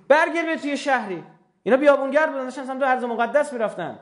[0.08, 1.24] برگرد به توی شهری.
[1.62, 3.98] اینا بیابونگر بودن داشتن سمت ارض مقدس می‌رفتن.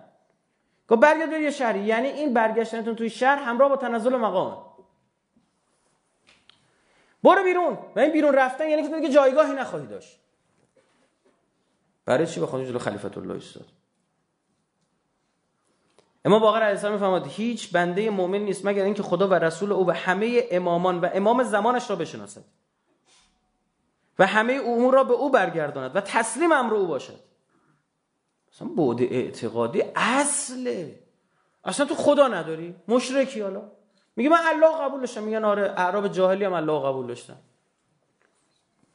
[0.89, 1.81] گفت برگرد به شهری.
[1.81, 4.67] یعنی این برگشتنتون توی شهر همراه با تنزل مقام.
[7.23, 7.79] برو بیرون.
[7.97, 10.21] و این بیرون رفتن یعنی که جایگاهی نخواهی داشت.
[12.05, 13.67] برای چی بخواد جلو خلیفت الله ایستاد؟
[16.25, 19.87] اما باقر علیه السلام میفرماد هیچ بنده مؤمن نیست مگر اینکه خدا و رسول او
[19.87, 22.45] و همه امامان و امام زمانش را بشناسد.
[24.21, 27.21] و همه امور را به او برگرداند و تسلیم امر او باشد.
[28.53, 30.99] اصلا بود اعتقادی اصله.
[31.65, 33.63] اصلا تو خدا نداری؟ مشرکی حالا.
[34.17, 35.23] میگه من الله قبول داشتم.
[35.23, 37.37] میگن آره اعراب جاهلی هم الله قبول داشتن.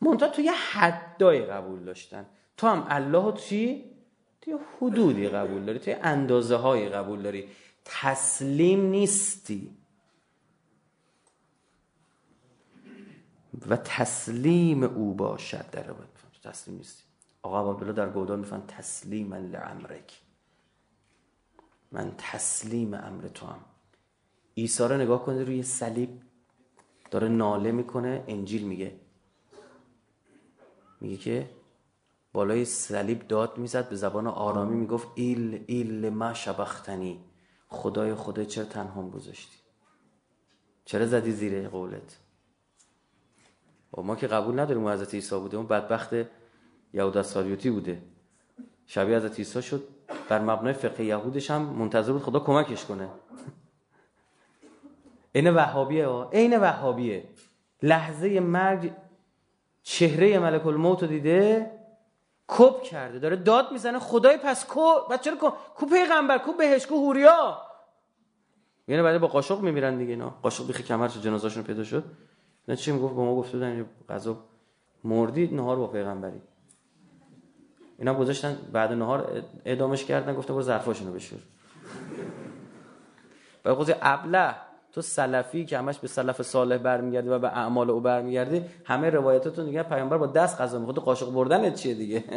[0.02, 2.26] منتها تو یه حدای قبول داشتن.
[2.58, 3.92] تو هم الله چی؟
[4.42, 7.50] تو حدودی قبول داری تو اندازه های قبول داری.
[7.86, 9.78] تسلیم نیستی.
[13.70, 17.04] و تسلیم او باشد در تو تسلیم نیستی.
[17.42, 20.22] آقا عبدالله در گودان میفن تسلیم لعمرک.
[21.92, 23.60] من تسلیم امر تو هم
[24.58, 26.22] عیسی رو نگاه کنید روی صلیب
[27.12, 29.00] داره ناله می‌کنه انجیل میگه.
[31.02, 31.50] میگه که
[32.34, 37.24] بالای صلیب داد می‌زد به زبان آرامی می‌گفت ایل ایل ما شبختنی.
[37.68, 39.58] خدای خدای چرا تنها گذاشتی؟
[40.86, 42.20] چرا زدی زیر قولت؟
[43.94, 46.14] و ما که قبول نداریم حضرت عیسی بوده اون بدبخت
[46.94, 48.02] یهود اسخریوتی بوده.
[48.86, 49.88] شبیه از عیسی شد
[50.30, 53.10] بر مبنای فقه یهودش هم منتظر بود خدا کمکش کنه.
[55.32, 57.24] این وهابیه ها این وهابیه.
[57.84, 58.92] لحظه مرگ
[59.84, 61.72] چهره ملک الموت رو دیده
[62.48, 66.96] کپ کرده داره داد می‌زنه خدای پس کو بچه کو کو پیغمبر کو بهش کو
[66.96, 67.62] هوریا
[68.88, 70.30] یعنی بعد با قاشق میمیرن دیگه اینا.
[70.30, 72.04] قاشق بیخ کمرش جنازاشون پیدا شد.
[72.68, 74.38] نه چی می‌گفت؟ به ما گفته بودن غذا
[75.04, 76.42] مردید نهار با پیغمبری.
[77.98, 81.40] اینا گذاشتن بعد نهار اعدامش کردن گفته برو ظرفاشونو بشور.
[83.64, 84.56] بعد گفت ابله.
[84.92, 89.66] تو سلفی که همش به سلف صالح برمیگردی و به اعمال او برمیگردی همه روایتاتون
[89.66, 90.98] دیگه پیامبر با دست غذا می‌خورد.
[90.98, 92.24] قاشق بردن چیه دیگه؟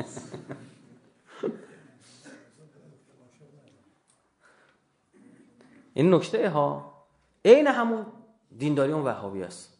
[5.94, 6.92] این نکته ها
[7.44, 8.06] عین همون
[8.58, 9.77] دینداری اون وهابی است.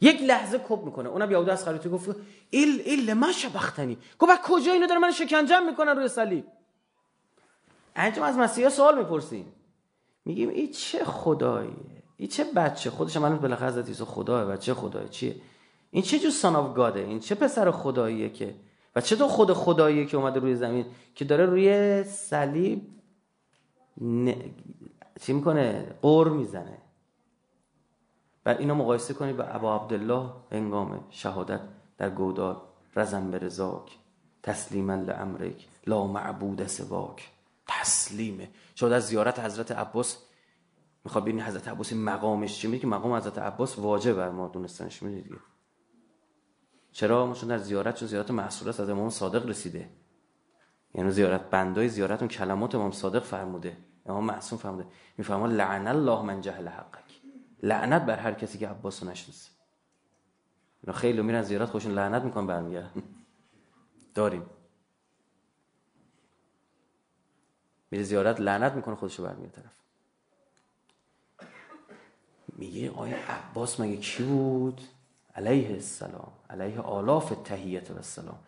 [0.00, 1.08] یک لحظه کپ می‌کنه.
[1.08, 2.16] اونم یهود از خریطی گفت
[2.50, 3.98] ایل ایل ما شبختنی.
[4.18, 6.44] گفت کجا اینو داره من شکنجم می‌کنن روی صلیب؟
[7.96, 9.52] انجام از مسیحا سوال می‌پرسیم
[10.24, 15.08] میگیم این چه خداییه این چه بچه؟ خودش هم بالاخره حضرت عیسی خداه بچه خدای
[15.08, 15.36] چیه؟
[15.90, 18.54] این چه جو سان آف گاده این چه پسر خداییه که؟
[18.96, 22.82] و چه تو خود خداییه که اومده روی زمین که داره روی صلیب
[24.00, 24.32] ن...
[25.20, 26.78] چی می‌کنه؟ قور می‌زنه.
[28.46, 31.60] بعد اینو مقایسه کنید با ابا عبدالله انگام شهادت
[31.98, 32.56] در گودال.
[32.96, 33.98] رزم برزاک
[34.42, 35.68] تسلیما لامرک.
[35.86, 37.30] لا معبود سواک.
[37.66, 40.18] تسلیمه شاید از زیارت حضرت عباس.
[41.04, 45.36] می‌خواد ببینید حضرت عباس مقامش چی میگه؟ مقام حضرت عباس واجب بر ما دونستنش می‌دید
[46.92, 49.90] چرا؟ ما چون در زیارت چون زیارت محصولات از امام صادق رسیده.
[50.94, 53.76] یعنی زیارت بندای زیارت اون کلمات امام صادق فرموده.
[54.06, 54.86] امام معصوم فرموده.
[55.18, 57.05] میفرما لعن الله من جهل حقک
[57.62, 59.50] لعنت بر هر کسی که عباس رو نشناسه.
[60.94, 63.02] خیلی میرن زیارت خوشون لعنت می‌کنن برمیگردن
[64.14, 64.46] داریم.
[67.90, 69.72] میره زیارت لعنت می‌کنه خودشو برمیاد طرف.
[72.48, 74.80] میگه آیا عباس مگه کی بود؟
[75.34, 76.32] علیه السلام.
[76.50, 78.38] علیه آلاف تهیت و السلام.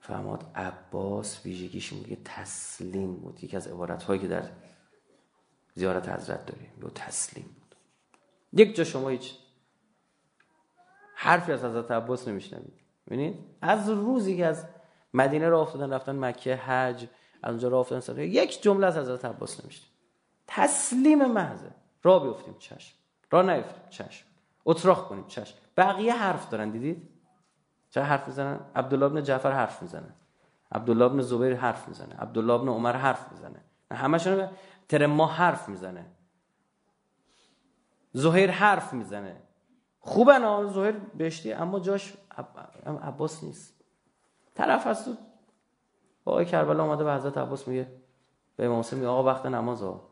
[0.00, 3.44] فرماد عباس ویژگیش میگه تسلیم بود.
[3.44, 4.50] یکی از عبارت هایی که در
[5.74, 6.72] زیارت حضرت داریم.
[6.82, 7.55] یا تسلیم.
[8.56, 9.34] یک جا شما هیچ
[11.14, 12.80] حرفی از حضرت عباس نمیشنوید.
[13.06, 14.64] ببینید از روزی که از
[15.14, 17.06] مدینه را افتادن رفتن مکه حج
[17.42, 19.90] از اونجا راه افتادن یک جمله از حضرت عباس نمیشتیم
[20.46, 21.70] تسلیم محضه.
[22.02, 22.94] را بیفتیم چشم.
[23.30, 24.26] را نیفتیم چشم.
[24.64, 25.54] اتراخ کنیم چشم.
[25.76, 27.08] بقیه حرف دارن دیدید؟
[27.90, 30.14] چه حرف می‌زنن؟ عبدالله ابن جعفر حرف می‌زنه.
[30.72, 32.14] عبدالله ابن زبیر حرف می‌زنه.
[32.14, 33.60] عبدالله ابن عمر حرف می‌زنه.
[33.92, 34.48] همشون
[34.88, 36.06] تر ما حرف می‌زنه.
[38.16, 39.42] زهیر حرف می‌زنه.
[40.00, 42.14] خوبه نه زهیر بهشتی اما جاش
[43.02, 43.74] عباس نیست.
[44.54, 45.08] طرف هست
[46.24, 47.92] با آقای کربلا اومده به حضرت عباس میگه
[48.56, 50.08] به امام حسین میگه آقا وقت نماز ها.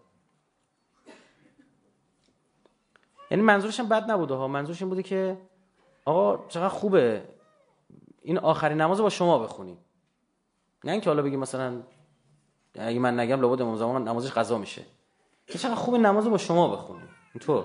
[3.30, 4.48] یعنی منظورش هم بد نبوده ها.
[4.48, 5.38] منظورش این بوده که
[6.04, 7.28] آقا چقدر خوبه.
[8.22, 9.78] این آخرین نماز با شما بخونی
[10.84, 11.82] نه اینکه حالا بگی مثلا
[12.74, 14.82] اگه من نگم لابد امام زمان نمازش قضا میشه.
[15.46, 17.02] که چقدر خوبه نماز با شما بخونی
[17.34, 17.64] اینطور.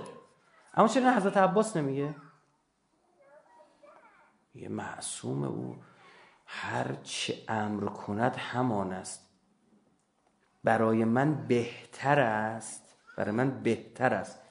[0.74, 2.16] اما چرا حضرت عباس نمیگه؟
[4.56, 5.76] یه معصوم او
[6.46, 9.30] هر چه امر کند همان است.
[10.64, 14.42] برای من بهتر است برای من بهتر است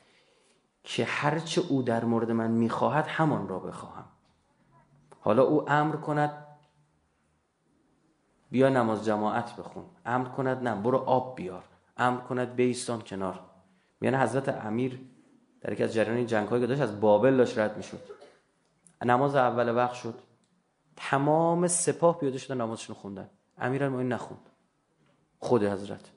[0.83, 4.05] که هرچه او در مورد من می‌خواهد همان را بخواهم.
[5.21, 6.47] حالا او امر کند
[8.51, 9.85] بیا نماز جماعت بخون.
[10.07, 11.65] امر کند نه برو آب بیار.
[11.97, 13.41] امر کند بیستان کنار.
[14.01, 15.01] میان حضرت امیر
[15.61, 18.01] در یکی از جریان جنگ که داشت از بابل داشت رد می‌شد.
[19.05, 20.15] نماز اول وقت شد.
[20.97, 23.31] تمام سپاه پیاده شدن نمازشون خوندن.
[23.59, 24.51] امیرالمومنین نخوند.
[25.39, 26.11] خود حضرت.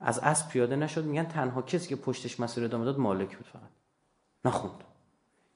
[0.00, 1.04] از اسب پیاده نشد.
[1.04, 3.70] میگن تنها کسی که پشتش مسیر ادامه داد مالک بود فقط.
[4.44, 4.84] نخوند.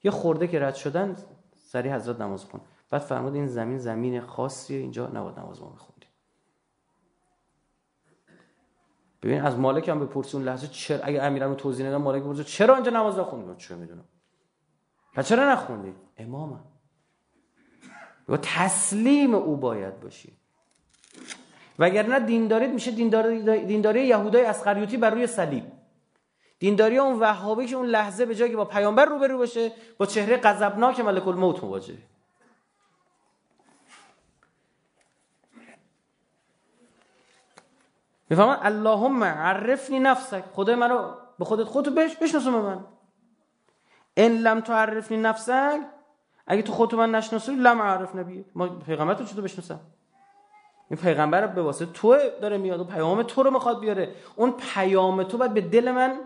[0.03, 1.17] یه خورده که رد شدن
[1.57, 2.63] سری حضرت نماز خوند.
[2.91, 5.77] بعد فرمود این زمین زمین خاصیه اینجا نباید نماز ما
[9.27, 12.75] ببین از مالک هم بپرسی اون لحظه چرا اگه امیرم توضیح ندم مالک بپرسه چرا
[12.75, 14.05] اینجا نماز نخوندی؟ چه می‌دونم؟
[15.15, 16.61] پس چرا نخوندی؟ امامم.
[18.29, 20.33] و تسلیم او باید باشی.
[21.79, 25.65] وگرنه دینداریت میشه دینداری, دینداری یهودای اسخریوتی بر روی صلیب.
[26.59, 30.37] دینداری اون وهابی که اون لحظه به جایی که با پیامبر روبرو باشه با چهره
[30.37, 31.99] غضبناک ملک الموت مواجهه
[38.31, 40.45] می‌فهمن؟ اللهم عرفنی نفسک.
[40.53, 42.85] خدای منو به خودت خودتو بش بشناسم من.
[44.17, 45.81] ان لم تعرفنی نفسک
[46.47, 48.45] اگه تو خودت من نشناسی لم عرف نبی.
[48.55, 49.81] ما پیغمبر تو چطور بشناسم؟
[50.91, 54.15] این پیغمبر به واسه تو داره میاد و پیام تو رو می‌خواد بیاره.
[54.37, 56.21] اون پیام تو باید به دل من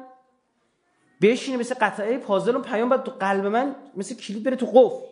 [1.23, 2.55] بشینه مثل قطعه پازل.
[2.55, 5.07] اون پیام باید تو قلب من مثل کلید بره تو قفل.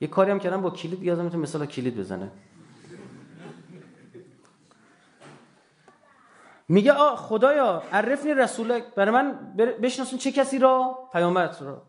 [0.00, 2.30] یه کاری هم کردم با کلید یادم تو مثلا کلید بزنه.
[6.68, 11.82] میگه آ خدایا عرفنی رسولک برای من بشناسون چه کسی را؟ پیامبرت را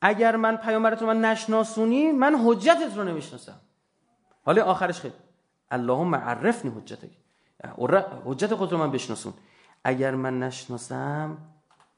[0.00, 3.60] اگر من پیامبرت رو من نشناسونی من حجتت رو نمی‌شناسم.
[4.44, 5.14] حالا آخرش خیلی.
[5.70, 7.10] اللهم عرفنی حجتک.
[8.24, 9.32] حجت خود رو من بشناسون.
[9.84, 11.38] اگر من نشناسم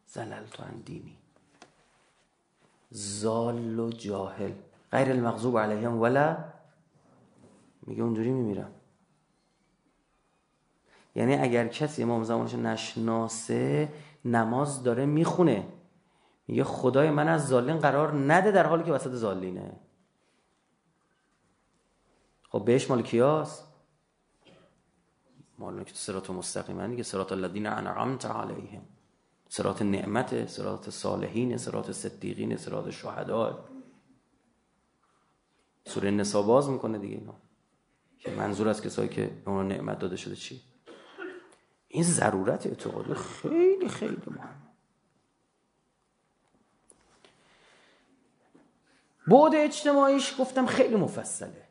[0.07, 1.17] زلل تو دینی
[2.91, 4.53] زال و جاهل.
[4.93, 6.37] غیر المغضوب علیهم ولا
[7.87, 8.71] میگه اونجوری میمیرم.
[11.15, 13.93] یعنی اگر کسی امام زمانش نشناسه
[14.25, 15.69] نماز داره می‌خونه.
[16.49, 19.81] میگه خدای من از زالین قرار نده در حالی که وسط زالینه.
[22.49, 23.69] خب بهش مال کیاست
[25.59, 28.83] مال که سرات مستقیم دیگه سرات الذین انعمت علیهم.
[29.49, 33.65] سرات نعمت سرات صالحین سرات صدیقین سرات شهدا
[35.85, 37.35] سوره نسا باز می‌کنه دیگه اینا.
[38.19, 40.72] که منظور از کسایی که اون نعمت داده شده چی؟
[41.93, 44.63] این ضرورت اعتقاد خیلی خیلی مهم
[49.27, 51.63] بعد اجتماعیش گفتم خیلی مفصله.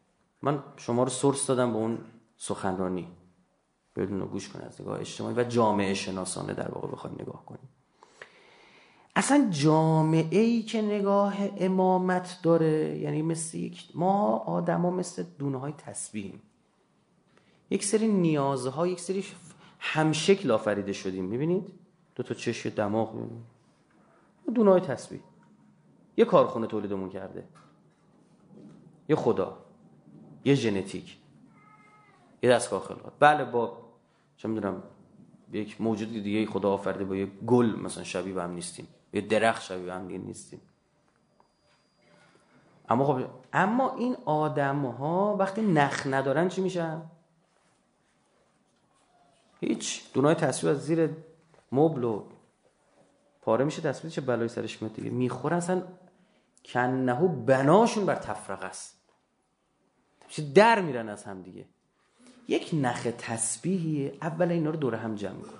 [0.41, 1.97] من شما رو سورس دادم به اون
[2.37, 3.07] سخنرانی.
[3.95, 7.69] بدون گوش کنید از نگاه اجتماعی و جامعه شناسانه در واقع بخوایم نگاه کنیم.
[9.15, 15.73] اصلا جامعه ای که نگاه امامت داره یعنی مثل یک ما آدما مثل دونه های
[15.77, 16.41] تسبیحیم.
[17.69, 19.21] یک سری نیازها یک سری
[19.83, 21.73] همشکل آفریده شدیم می‌بینید؟
[22.15, 23.29] دو تا چشم دماغ
[24.55, 25.19] دونه های تسبیح.
[26.17, 27.47] یه کارخونه تولیدمون کرده.
[29.09, 29.57] یه خدا.
[30.45, 31.17] یه ژنتیک.
[32.41, 33.77] یه دستگاه خلقات بله با
[34.37, 34.83] چه می‌دونم
[35.53, 38.87] یک موجود دیگه خدا آفرده با یه گل مثلا شبیه به هم نیستیم.
[39.13, 40.61] یه درخت شبیه هم نیستیم.
[42.89, 47.01] اما خب اما این آدم ها وقتی نخ ندارن چی میشن؟
[49.61, 50.13] هیچ.
[50.13, 51.09] دونای تصویر از زیر
[51.71, 52.23] مبل و
[53.41, 55.09] پاره میشه تصویر چه بلایی سرش میاد دیگه.
[55.09, 55.83] می‌خورن اصلا
[56.65, 59.01] کنهو بناشون بر تفرق است.
[60.55, 61.65] در میرن از هم دیگه.
[62.47, 65.59] یک نخ تسبیحی اول اینا رو دور هم جمع کن.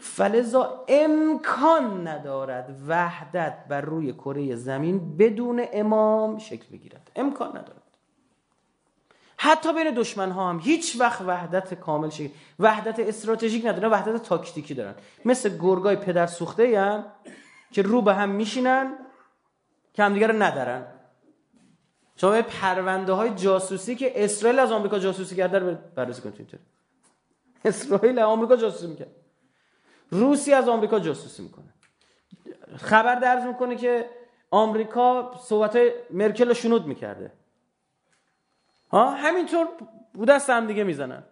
[0.00, 7.10] فلزا امکان ندارد وحدت بر روی کره زمین بدون امام شکل بگیرد.
[7.16, 7.81] امکان ندارد.
[9.44, 12.28] حتی بین دشمن ها هم هیچ وقت وحدت کامل شکل
[12.58, 14.94] وحدت استراتژیک ندارن وحدت تاکتیکی دارن.
[15.24, 17.04] مثل گرگای پدر سوخته
[17.70, 18.94] که رو به هم میشینن
[19.94, 20.86] که همدیگه رو ندارن.
[22.16, 26.58] شما پرونده های جاسوسی که اسرائیل از آمریکا جاسوسی کرده رو بررسی کنید توییتر
[27.64, 29.06] اسرائیل از آمریکا جاسوسی می‌کنه.
[30.10, 31.74] روسی از آمریکا جاسوسی می‌کنه.
[32.76, 34.10] خبر درز می‌کنه که
[34.50, 37.32] آمریکا صحبت های مرکل رو شنود می‌کرده.
[38.92, 39.66] ها؟ همینطور
[40.14, 41.22] بوده دست هم دیگه می‌زنن.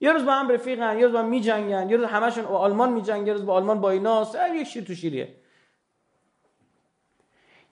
[0.00, 2.92] یه روز با هم رفیقن یه روز با هم میجنگن یه روز همشون با آلمان
[2.92, 5.34] میجنگن یه روز با آلمان با ایناست یک شیر تو شیریه.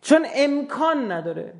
[0.00, 1.54] چون امکان نداره.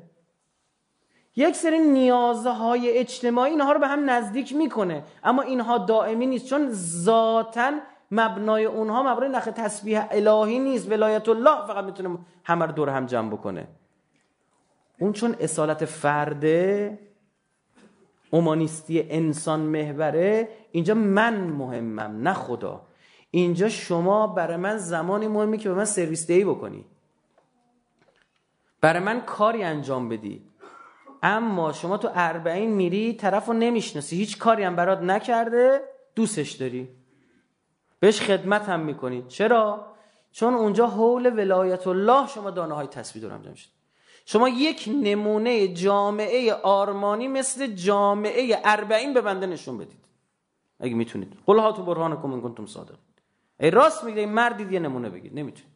[1.35, 5.03] یک سری نیازهای اجتماعی اینها رو به هم نزدیک می‌کنه.
[5.23, 6.45] اما اینها دائمی نیست.
[6.45, 7.71] چون ذاتا
[8.11, 10.91] مبنای اونها مبنای نخ تسبیح الهی نیست.
[10.91, 13.67] ولایت الله فقط می‌تونه همه رو دور هم جمع بکنه.
[14.99, 16.99] اون چون اصالت فرده
[18.29, 22.81] اومانیستی انسان محوره اینجا من مهمم نه خدا.
[23.31, 26.85] اینجا شما برای من زمانی مهمی که به من سرویس دهی بکنی.
[28.81, 30.41] برای من کاری انجام بدی.
[31.23, 34.17] اما شما تو اربعین میری طرف رو نمی‌شناسی.
[34.17, 35.81] هیچ کاری هم برات نکرده
[36.15, 36.89] دوستش داری.
[37.99, 39.25] بهش خدمت هم می‌کنی.
[39.27, 39.85] چرا؟
[40.31, 43.69] چون اونجا حول ولایت الله شما دانه های تسبیح دارم جمع شد
[44.31, 50.05] شما یک نمونه جامعه آرمانی مثل جامعه اربعین به بنده نشون بدید.
[50.79, 51.33] اگه می‌تونید.
[51.45, 52.95] قل ها تو برهان کن کنتم صادق
[53.59, 55.39] ای راست میگه مردید یه نمونه بگید.
[55.39, 55.73] نمی‌تونید.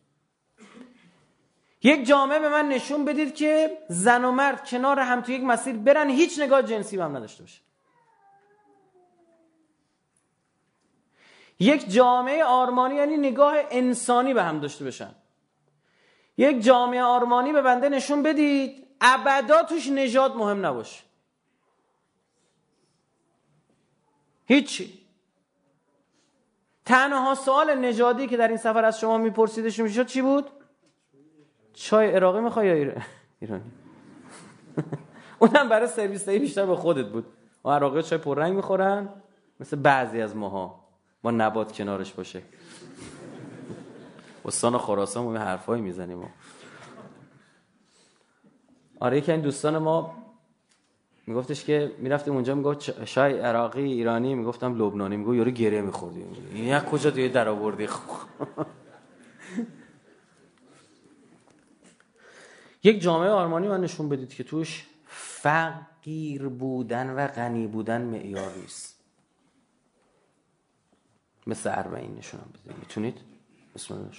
[1.83, 5.75] یک جامعه به من نشون بدید که زن و مرد کنار هم تو یک مسیر
[5.75, 7.61] برن هیچ نگاه جنسی به هم نداشته باشه.
[11.59, 15.15] یک جامعه آرمانی یعنی نگاه انسانی به هم داشته باشن.
[16.37, 21.03] یک جامعه آرمانی به بنده نشون بدید ابدا توش نجات مهم نباشه.
[24.45, 24.99] هیچی.
[26.85, 30.49] تنها سوال نجادی که در این سفر از شما میپرسیدش می‌شد چی بود؟
[31.73, 33.61] چای عراقی می‌خوای یا ایرانی.
[35.39, 37.25] اونم برای سرویس بیشتر به خودت بود.
[37.65, 39.09] و عراقی چای پررنگ می‌خورن
[39.59, 40.83] مثل بعضی از ماها
[41.23, 42.41] با نبات کنارش باشه.
[44.45, 46.29] استان خراسان ما حرفایی می‌زنیم
[48.99, 50.23] آره یکی این دوستان ما
[51.27, 56.23] میگفتش که می‌رفتیم اونجا می‌گفت شای عراقی ایرانی می‌گفتم لبنانی می‌گفت یارو گریه میخوردی.
[56.53, 57.87] این یک کجا دیگه در آوردی؟
[62.83, 69.03] یک جامعه آرمانی من نشون بدید که توش فقیر بودن و غنی بودن معیار نیست
[71.47, 72.77] مثل اربعین نشونم بدید.
[72.79, 73.32] می‌تونید؟
[73.75, 74.09] بسم الله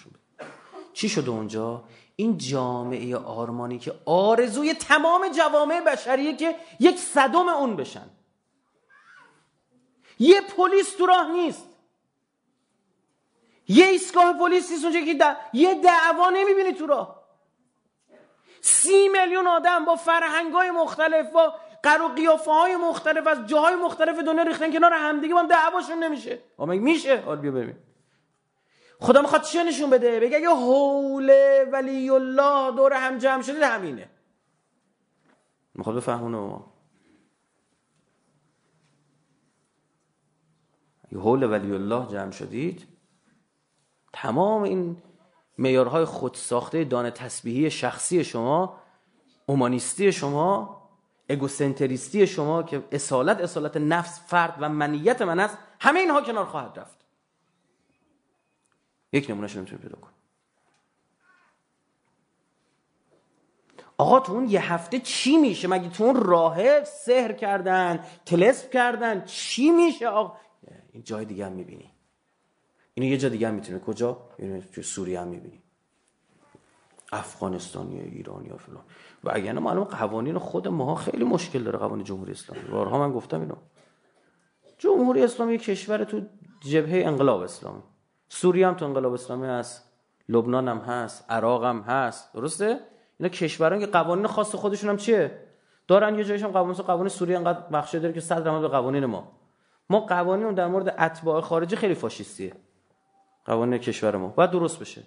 [0.92, 1.84] چی شده اونجا؟
[2.16, 8.06] این جامعه آرمانی که آرزوی تمام جوامع بشریه که یک صدم اون بشن.
[10.18, 11.64] یه پلیس تو راه نیست.
[13.68, 17.24] یه ایستگاه پلیس نیست اونجا که یه دعوا نمی‌بینی تو راه.
[18.60, 23.74] سی میلیون آدم با فرهنگ های مختلف با قر و قیافه های مختلف از جاهای
[23.74, 26.38] مختلف دنیا ریختن کنار همدیگه با هم دعواشون نمیشه.
[26.56, 27.76] آمه میشه؟ حال بیا ببین.
[29.00, 31.32] خدا می‌خواد چه نشون بده؟ بگه اگه حول
[31.72, 34.10] ولی الله دور هم جمع شده همینه.
[35.74, 36.74] می‌خواد بفهمونه ما.
[41.04, 42.86] اگه حول ولی الله جمع شدید
[44.12, 45.02] تمام این
[45.58, 48.80] میارهای خودساخته دانه تسبیحی شخصی شما
[49.46, 50.80] اومانیستی شما
[51.28, 56.78] اگوسنتریستی شما که اصالت اصالت نفس فرد و منیت من است همه اینها کنار خواهد
[56.78, 57.03] رفت.
[59.14, 60.10] یک نمونه شو می‌تونی پیدا کن
[63.98, 69.24] آقا تو اون یه هفته چی میشه؟ مگه تو اون راه سهر کردن تلسپ کردن؟
[69.24, 70.36] چی میشه آقا؟
[70.92, 71.90] این جای دیگه هم می‌بینی.
[72.94, 75.62] اینو یه جا دیگه هم می‌تونه کجا؟ یعنی تو سوریه هم می‌بینی.
[77.12, 78.84] افغانستانی ایرانی یا فلان.
[79.24, 82.68] و اگر معلوم قوانین خود ما خیلی مشکل داره قوانین جمهوری اسلامی.
[82.68, 83.56] بارها من گفتم اینو.
[84.78, 86.20] جمهوری اسلامی کشور تو
[86.60, 87.82] جبهه انقلاب اسلامی.
[88.34, 89.92] سوریه هم تو انقلاب اسلامی هست
[90.28, 92.80] لبنان هم هست عراق هم هست درسته؟
[93.18, 95.38] اینا کشوران که قوانین خاص خودشون هم چیه؟
[95.88, 99.32] دارن یه جایش هم قوانین قوانین سوریه انقدر بخشه داره که صد به قوانین ما.
[99.90, 102.52] ما قوانین در مورد اتباع خارجی خیلی فاشیستیه.
[103.44, 104.28] قوانین کشور ما.
[104.28, 105.02] باید درست بشه.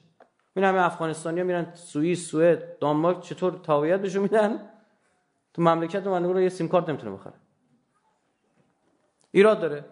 [0.56, 4.70] این همه افغانستانی ها میرن سوئیس سوئد دانمارک چطور تابعیت بهشون میدن؟
[5.54, 7.34] تو مملکت من یه سیم کارت نمی‌تونه بخره.
[9.32, 9.86] ایراد داره.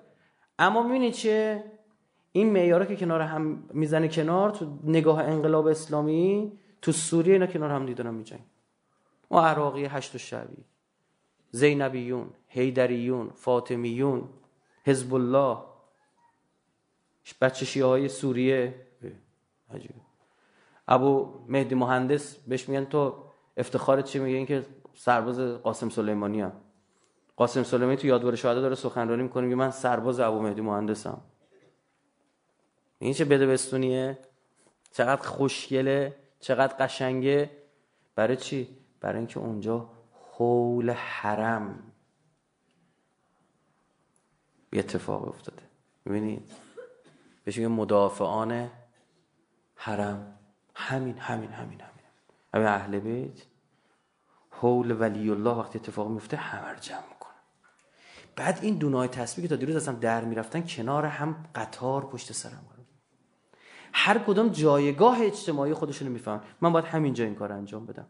[0.59, 1.63] اما می‌بینید چه
[2.35, 7.71] این معیارا که کنار هم می‌زنه کنار تو نگاه انقلاب اسلامی تو سوریه اینا کنار
[7.71, 8.39] هم دیدن میجنگ.
[9.31, 10.63] ما عراقی هشت و شعبی
[11.51, 14.29] زینبیون هیدریون فاطمیون
[14.85, 15.57] حزب الله
[17.41, 18.75] بچه شیعه های سوریه.
[19.73, 19.93] عجیبه.
[20.87, 23.13] ابو مهدی مهندس بهش میگن تو
[23.57, 26.51] افتخارت چی میگه؟ اینکه سرباز قاسم سلیمانی هم
[27.35, 31.21] قاسم سلیمانی تو یادوار شهدا داره سخنرانی می‌کنه که من سرباز ابو مهدی مهندسم
[32.99, 34.17] این چه بده بستونیه؟
[34.91, 37.51] چقدر خوشگله؟ چقدر قشنگه؟
[38.15, 39.89] برای چی؟ برای اینکه اونجا
[40.31, 41.91] حول حرم
[44.73, 45.63] یه اتفاق افتاده.
[46.05, 46.51] می‌بینید
[47.43, 48.71] بهش میگه مدافعان
[49.75, 50.37] حرم.
[50.75, 52.05] همین همین همین همین.
[52.53, 53.41] همین اهل بیت.
[54.49, 57.33] حول ولی الله وقتی اتفاق میفته همه رو جمع می‌کنه.
[58.35, 62.65] بعد این دونای تسبیح که تا دیروز اصلا در می‌رفتن کنار هم قطار پشت سرم
[63.97, 68.07] هر کدام جایگاه اجتماعی خودشونو میفهم من باید همینجا این کار انجام بدم.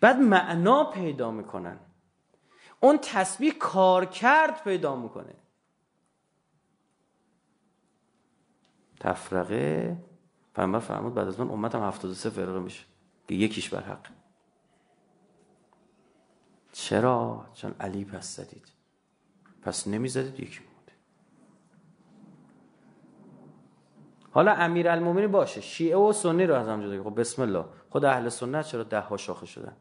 [0.00, 1.78] بعد معنا پیدا می‌کنن.
[2.80, 5.34] اون تسبیح کار کرد پیدا می‌کنه.
[9.00, 9.96] تفرقه.
[10.54, 12.84] پیامبر فرمود بعد از من امتم 73 فرقه میشه.
[13.28, 14.06] که یکیش بر حق.
[16.72, 18.72] چرا؟ چون علی پس زدید.
[19.62, 20.90] پس نمی‌زدید؟ یکی بود
[24.36, 27.64] حالا امیر المومنی باشه شیعه و سنی رو از هم جدا خب بسم الله.
[27.90, 29.76] خود اهل سنت چرا ده ها شاخه شدن؟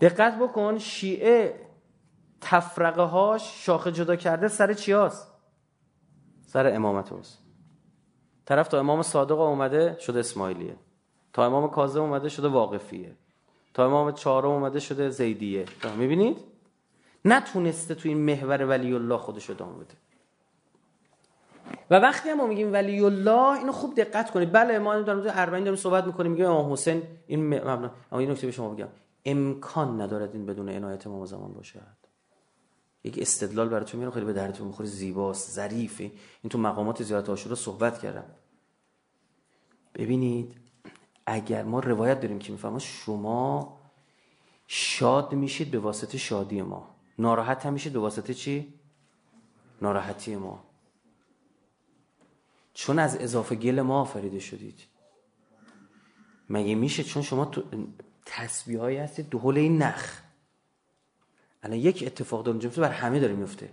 [0.00, 1.60] دقت بکن شیعه
[2.40, 5.28] تفرقه هاش شاخه جدا کرده سر چی هست؟
[6.46, 7.38] سر امامت هست
[8.44, 10.76] طرف تا امام صادق اومده شده اسماعیلیه.
[11.32, 13.16] تا امام کاظم اومده شده واقفیه.
[13.74, 15.64] تا امام چهارم اومده شده زیدیه.
[15.98, 16.49] می‌بینید؟
[17.24, 19.94] نتونسته تو این محور ولی الله خودش ادامه بده.
[21.90, 24.52] و وقتی ما میگیم ولی الله اینو خوب دقت کنید.
[24.52, 27.90] بله ما در مورد داریم صحبت می‌کنیم میگیم امام حسین این مبنا.
[28.12, 28.88] اما این نکته به شما بگم.
[29.24, 31.80] امکان ندارد این بدون عنایت امام زمان باشد.
[33.04, 34.88] یک استدلال براتون میارم خیلی به دردتون می‌خوره.
[34.88, 36.04] زیباست ظریفه
[36.42, 38.24] این تو مقامات زیارت عاشورا صحبت کردم.
[39.94, 40.56] ببینید
[41.26, 43.80] اگر ما روایت داریم که می‌فهمم شما
[44.66, 46.88] شاد میشید به واسطه شادی ما.
[47.18, 48.74] ناراحت هم میشید به واسطه چی؟
[49.82, 50.64] ناراحتی ما.
[52.74, 54.80] چون از اضافه گل ما آفریده شدید.
[56.50, 57.62] مگه میشه؟ چون شما تو
[58.26, 60.20] تسبیح هایی هستید دو این نخ.
[61.62, 63.72] الان یک اتفاق داره میفته بر همه داره میفته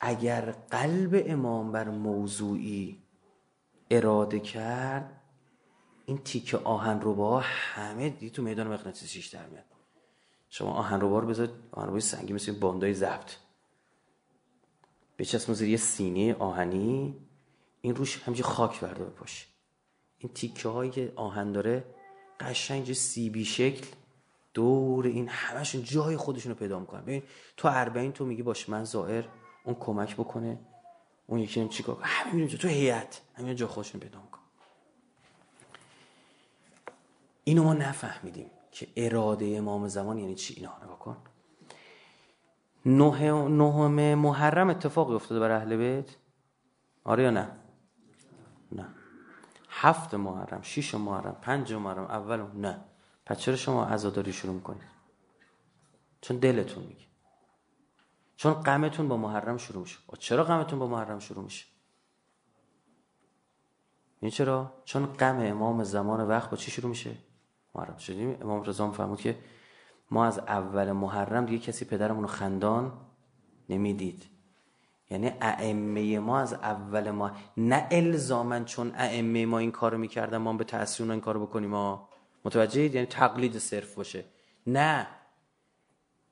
[0.00, 3.02] اگر قلب امام بر موضوعی
[3.90, 5.20] اراده کرد
[6.06, 9.64] این تیک آهن رو با همه دی تو میدان مغناطیسیش در میاد.
[10.54, 13.32] شما آهن رو بار بذارید آهن رو سنگی مثل باندای ضبط
[15.18, 17.16] بچسبون زیر یه سینه آهنی
[17.80, 19.46] این روش همینجا خاک برده بپاشه
[20.18, 21.84] این تیکه هایی که آهن داره
[22.40, 23.86] قشنگ سیبی شکل
[24.54, 27.00] دور این همشون جای خودشون رو پیدا می‌کنن.
[27.00, 27.22] ببین
[27.56, 29.24] تو اربعین تو میگی باش من زائر
[29.64, 30.58] اون کمک بکنه
[31.26, 34.42] اون یکی هم چیکار همه میریم تو هیئت همین جا خودشون پیدا می‌کنن.
[37.44, 38.50] اینو ما نفهمیدیم.
[38.72, 41.16] که اراده امام زمان یعنی چی؟ اینا نگاه کن.
[42.86, 46.16] نه نهم محرم اتفاقی افتاده بر اهل بیت؟
[47.04, 47.50] آره یا نه؟
[48.72, 48.86] نه.
[49.68, 52.84] هفت محرم شیش محرم پنج محرم اول نه.
[53.26, 54.82] پس چرا شما عزاداری شروع می‌کنید
[56.20, 57.06] چون دلتون میگه.
[58.36, 59.98] چون غمتون با محرم شروع میشه.
[60.18, 61.66] چرا غمتون با محرم شروع میشه؟
[64.20, 67.16] این چرا؟ چون غم امام زمان وقت با چی شروع میشه؟
[67.74, 68.36] محرم شدیم.
[68.42, 69.38] امام رضا فرمود که
[70.10, 72.92] ما از اول محرم دیگه کسی پدرمون رو خندان
[73.68, 74.24] نمی‌دید.
[75.10, 80.52] یعنی ائمه ما از اول ما نه الزامن چون ائمه ما این کارو می‌کردن ما
[80.52, 82.08] به تاثیر این کارو بکنیم ما
[82.44, 84.24] متوجهید؟ یعنی تقلید صرف باشه.
[84.66, 85.06] نه.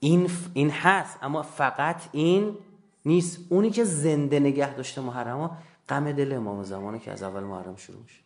[0.00, 2.56] این این هست اما فقط این
[3.04, 3.52] نیست.
[3.52, 8.02] اونی که زنده نگه داشته محرم غم دل امام زمانه که از اول محرم شروع
[8.02, 8.20] میشه.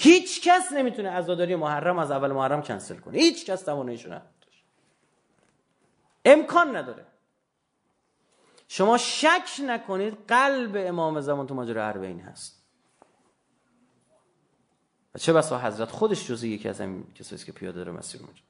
[0.00, 3.18] هیچ کس نمی‌تونه عزاداری محرم از اول محرم کنسل کنه.
[3.18, 4.30] هیچ کس تواناییشو نداره
[6.24, 7.06] امکان نداره.
[8.68, 12.64] شما شک نکنید قلب امام زمان تو ماجرا اربعین هست.
[15.14, 18.42] و چه بسا حضرت خودش جزی یکی از این کسایی که پیاده داره مسیر اونجا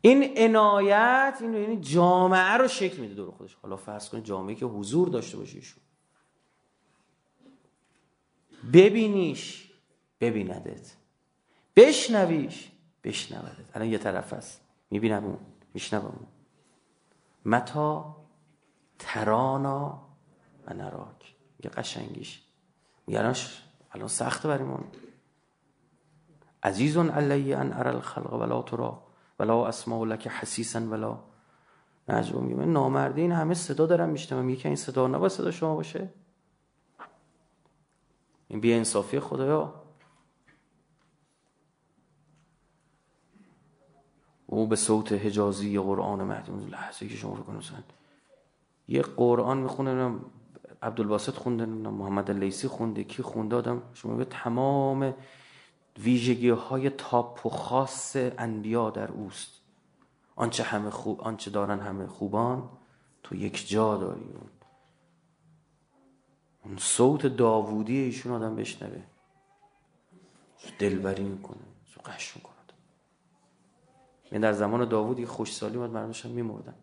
[0.00, 3.54] این عنایت این یعنی جامعه رو شکل میده دور خودش.
[3.54, 5.82] حالا فرض کنید جامعه که حضور داشته باشه ایشون.
[8.72, 9.70] ببینیش
[10.20, 10.92] ببیندت.
[11.76, 12.70] بشنویش
[13.04, 13.76] بشنودت.
[13.76, 14.60] الان یه طرف هست.
[14.90, 15.38] می‌بینم اون
[15.74, 16.26] میشنوم اون.
[17.44, 18.16] متا
[18.98, 20.02] ترانا
[20.66, 21.34] و نراک
[21.64, 22.42] یه قشنگیش.
[23.06, 23.34] میگه
[23.92, 24.84] الان سخت بریمون
[26.62, 29.02] عزیزون علی ان ارى الخلق ولا ترا
[29.38, 31.18] ولا اسمع لك حسیسا ولا.
[32.08, 34.44] نجوا میگه من نامردی این همه صدا دارم میشنوم.
[34.44, 36.08] میگه این صدا نباید صدا شما باشه.
[38.50, 39.74] این بی انصافی خدایا.
[44.46, 47.82] او به صوت حجازی قرآن مهدی لحظه که شما فکر
[48.88, 50.18] یه قرآن می‌خونه
[50.82, 55.14] عبدالباسط خونده محمد لیسی خونده کی خونده؟ آدم شما به تمام
[55.98, 59.50] ویژگی های تاپ و خاص انبیا در اوست.
[60.36, 62.68] آنچه همه خوب آنچه دارن همه خوبان
[63.22, 64.34] تو یک جا داری.
[66.64, 69.02] اون صوت داوودی ایشون آدم بشنوه.
[70.78, 71.62] دلبری می‌کنه
[72.04, 72.54] قش می‌کنه.
[74.32, 76.74] یعنی در زمان داوود یه خوشسالی بود مردمش هم میمردن.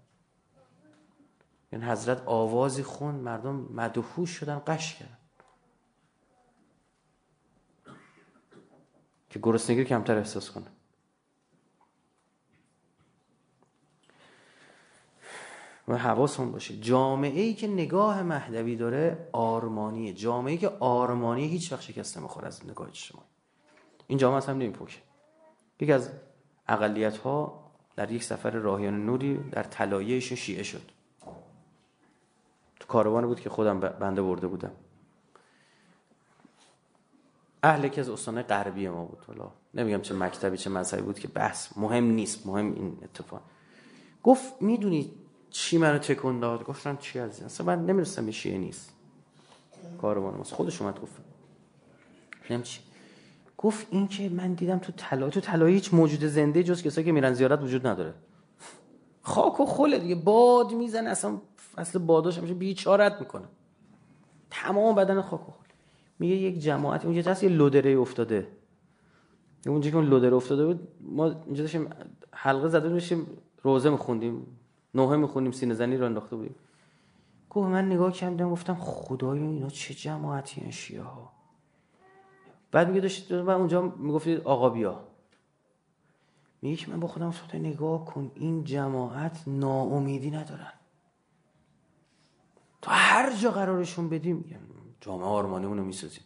[1.72, 5.18] یعنی حضرت آوازی خون مردم مدهوش شدن قش کردن.
[9.30, 10.68] که گرسنگی کمتر احساس کنه.
[15.88, 16.78] و حواسمون باشه.
[16.78, 20.14] جامعه ای که نگاه مهدوی داره آرمانیه.
[20.14, 23.24] جامعه ای که آرمانی هیچ وقت شکست نمی‌خوره از نگاه شما.
[24.08, 25.00] این جامعه هم نمیپوشه
[25.80, 26.10] یکی از
[26.68, 27.64] اقلیت ها
[27.96, 30.92] در یک سفر راهیان نوری در طلایهشون شیعه شد.
[32.80, 34.72] تو کاروان بود که خودم بنده برده بودم.
[37.64, 39.24] اهل که از استانه غربی ما بود.
[39.28, 42.48] حالا نمیگم چه مکتبی چه مذهبی بود که بحث مهم نیست.
[42.48, 43.42] مهم این اتفاق.
[44.24, 45.12] گفت می‌دونی
[45.50, 48.94] چی منو تکون داد؟ گفتم چی از اصلا من نمی‌رسم شیعه نیست.
[50.02, 51.16] کاروان ما خودش اومد گفت.
[52.64, 52.80] چی؟
[53.58, 57.12] گفت این که من دیدم تو طلا تو طلا هیچ موجود زنده جز کسایی که
[57.12, 58.14] میرن زیارت وجود نداره.
[59.22, 61.42] خاک و خله دیگه باد می‌زنه اصلا
[61.78, 63.46] اصل باداش همیشه بیچارت می‌کنه.
[64.50, 65.68] تمام بدن خاک و خل.
[66.20, 68.48] میگه یک جماعت اونجا هست یه لودره افتاده.
[69.68, 71.90] اونجا که اون لودره افتاده بود ما اینجا داشتیم
[72.32, 73.28] حلقه زده داشتیم
[73.64, 74.48] روزه میخوندیم.
[74.94, 76.56] نوحه میخوندیم سینه زنی رو انداخته بودیم.
[77.50, 81.32] گفت من نگاه کردم گفتم خدایا اینا چه جماعتی این شیعه ها
[82.72, 85.08] بعد میگه داشتید من اونجا می‌گفتید آقا بیا.
[86.62, 90.74] میگه من با خودم سخته نگاه کن این جماعت ناامیدی ندارن.
[92.82, 94.66] تو هر جا قرارشون بدیم
[95.02, 96.24] جامعه آرمانیمون رو می‌سازیم.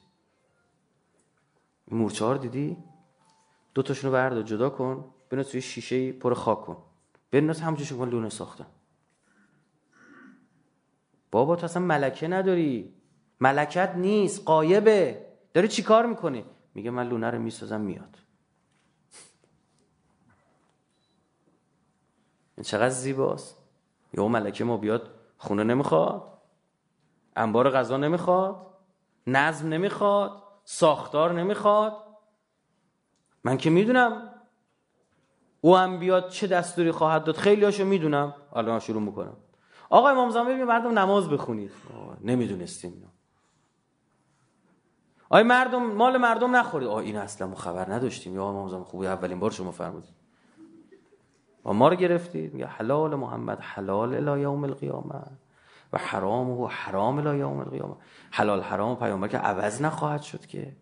[1.88, 2.78] این مورچه ها رو دیدی؟
[3.74, 6.78] دو تاشون رو برد جدا کن بنا توی شیشه پر خاک کن.
[7.32, 8.66] بناس همونجوری کن لونه ساختن
[11.32, 12.94] بابا تو اصلا ملکه نداری.
[13.40, 15.26] ملکت نیست قایبه.
[15.54, 18.18] داری چی کار می‌کنی میگه من لونه رو می‌سازم میاد.
[22.58, 23.58] این چقدر زیباست.
[24.14, 26.38] یا ملکه ما بیاد خونه نمی‌خواد.
[27.36, 28.68] انبار غذا نمی‌خواد.
[29.28, 30.44] نظم نمی‌خواد.
[30.64, 31.94] ساختار نمی‌خواد.
[33.44, 34.31] من که می‌دونم
[35.62, 38.34] او هم بیاد چه دستوری خواهد داد خیلی هاشو می‌دونم.
[38.54, 39.38] الان شروع می‌کنم.
[39.90, 41.72] آقا امام زمان ببین مردم نماز بخونید.
[42.22, 43.08] نمی‌دونستیم
[45.30, 46.88] آیا مردم مال مردم نخورید.
[46.88, 48.36] آه این اصلا ما خبر نداشتیم.
[48.36, 50.14] یا امام زمان خوبی اولین بار شما فرمودید.
[51.66, 52.54] و ما رو گرفتید.
[52.54, 55.22] میگه حلال محمد حلال الی یوم القیامه.
[55.94, 57.96] و حرام و حرام الی یوم القیامه.
[58.32, 60.76] حلال حرام پیامبر که عوض نخواهد شد که.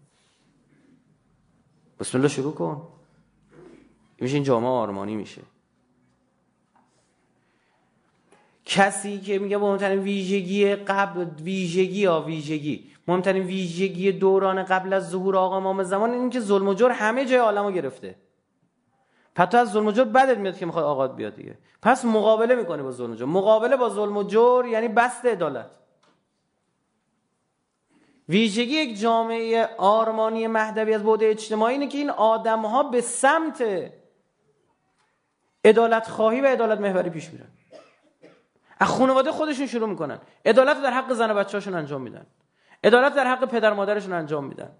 [1.99, 2.87] بسم الله شروع کن.
[4.21, 5.41] میشه این جامعه آرمانی میشه.
[8.65, 12.91] کسی که میگه مهمترین ویژگی قبل ویژگی یا ویژگی.
[13.07, 17.25] مهمترین ویژگی دوران قبل از ظهور آقا امام زمان این که ظلم و جور همه
[17.25, 18.15] جای عالمو گرفته.
[19.35, 21.57] پس از ظلم و جور بدت میاد که می‌خواد آقاد بیاد دیگه.
[21.81, 23.27] پس مقابله می‌کنه با ظلم و جور.
[23.27, 25.69] مقابله با ظلم و جور یعنی بست عدالت.
[28.29, 33.63] ویژگی یک جامعه آرمانی مهدوی از بعد اجتماعی اینه که این آدم ها به سمت
[35.65, 37.47] عدالت خواهی و عدالت محوری پیش میرن.
[38.79, 40.19] از خانواده خودشون شروع می‌کنن.
[40.45, 42.25] عدالت در حق زن و بچه‌هاشون انجام میدن.
[42.83, 44.71] عدالت در حق پدر مادرشون انجام میدن.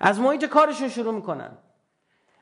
[0.00, 1.58] از محیط کارشون شروع می‌کنن.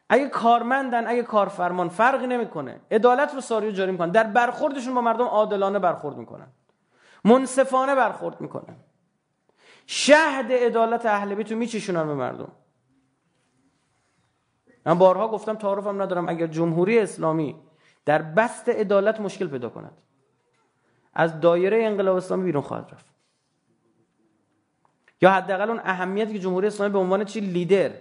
[0.09, 2.81] اگه کارمندن اگه کارفرمان فرقی نمی‌کنه.
[2.91, 4.11] عدالت رو ساری جاری می‌کنن.
[4.11, 6.47] در برخوردشون با مردم عادلانه برخورد می‌کنن.
[7.25, 8.77] منصفانه برخورد می‌کنن.
[9.87, 12.53] شهد عدالت اهل بیت رو میچشونن به مردم.
[14.87, 17.57] من بارها گفتم تعارفم ندارم اگر جمهوری اسلامی
[18.05, 19.93] در بست عدالت مشکل پیدا کند.
[21.15, 23.07] از دایره انقلاب اسلامی بیرون خواهد رفت.
[25.21, 27.93] یا حداقل اون اهمیتی که جمهوری اسلامی به عنوان چی؟ لیدر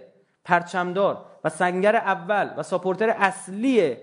[0.44, 3.96] پرچمدار و سنگر اول و ساپورتر اصلی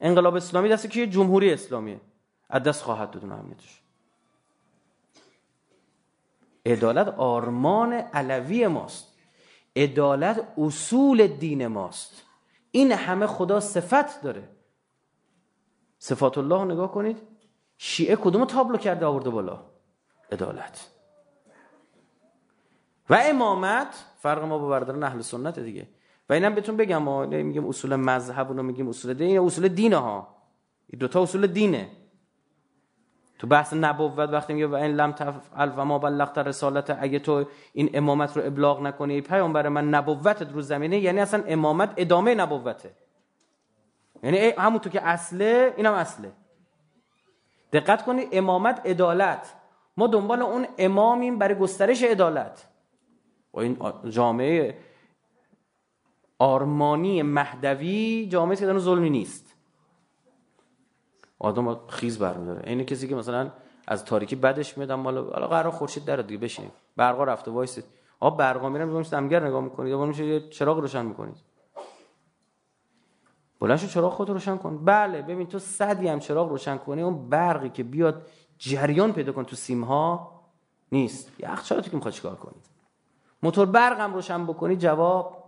[0.00, 2.00] انقلاب اسلامی دست که جمهوری اسلامیه.
[2.50, 3.80] از دست خواهد داد اون اهمیتش.
[6.66, 9.11] عدالت آرمان علوی ماست.
[9.76, 12.22] عدالت اصول دین ماست.
[12.70, 14.48] این همه خدا صفت داره.
[15.98, 17.18] صفات الله رو نگاه کنید.
[17.78, 19.60] شیعه کدوم تابلو کرده آورده بالا؟
[20.32, 20.90] عدالت.
[23.10, 25.88] و امامت فرق ما با برادران اهل سنت دیگه.
[26.28, 30.36] و اینم بهتون بگم ما میگیم اصول مذهب و میگیم اصول دین اصول دینه ها.
[30.86, 31.90] این دوتا اصول دینه.
[33.42, 37.44] تو بحث نبوت وقتی میگه و این لم تفعل و ما بلغت رسالت اگه تو
[37.72, 42.90] این امامت رو ابلاغ نکنی پیامبر من نبوتت رو زمینه یعنی اصلا امامت ادامه نبوته.
[44.22, 46.32] یعنی همون تو که اصله اینم اصله.
[47.72, 49.54] دقت کنید امامت عدالت.
[49.96, 52.68] ما دنبال اون امامیم برای گسترش عدالت.
[53.54, 53.78] و این
[54.08, 54.78] جامعه
[56.38, 59.51] آرمانی مهدوی جامعه که ظلمی نیست.
[61.42, 62.62] آدم خیز برمیداره.
[62.66, 63.50] این کسی که مثلا
[63.86, 67.84] از تاریکی بدش میاد اما حالا قرار خورشید در دیگه بشین برقا رفته وایسید.
[68.20, 69.90] آب برقا میرن میگم دمگر نگاه می‌کنید.
[69.90, 71.36] یا میشه چراغ روشن می‌کنید.
[73.60, 74.84] بلند چراغ خود روشن کن.
[74.84, 78.26] بله ببین تو صدی هم چراغ روشن کنی اون برقی که بیاد
[78.58, 80.32] جریان پیدا کن تو سیم ها
[80.92, 82.66] نیست یخچالات که می‌خواد چیکار کنید
[83.42, 85.44] موتور برق هم روشن بکنی جواب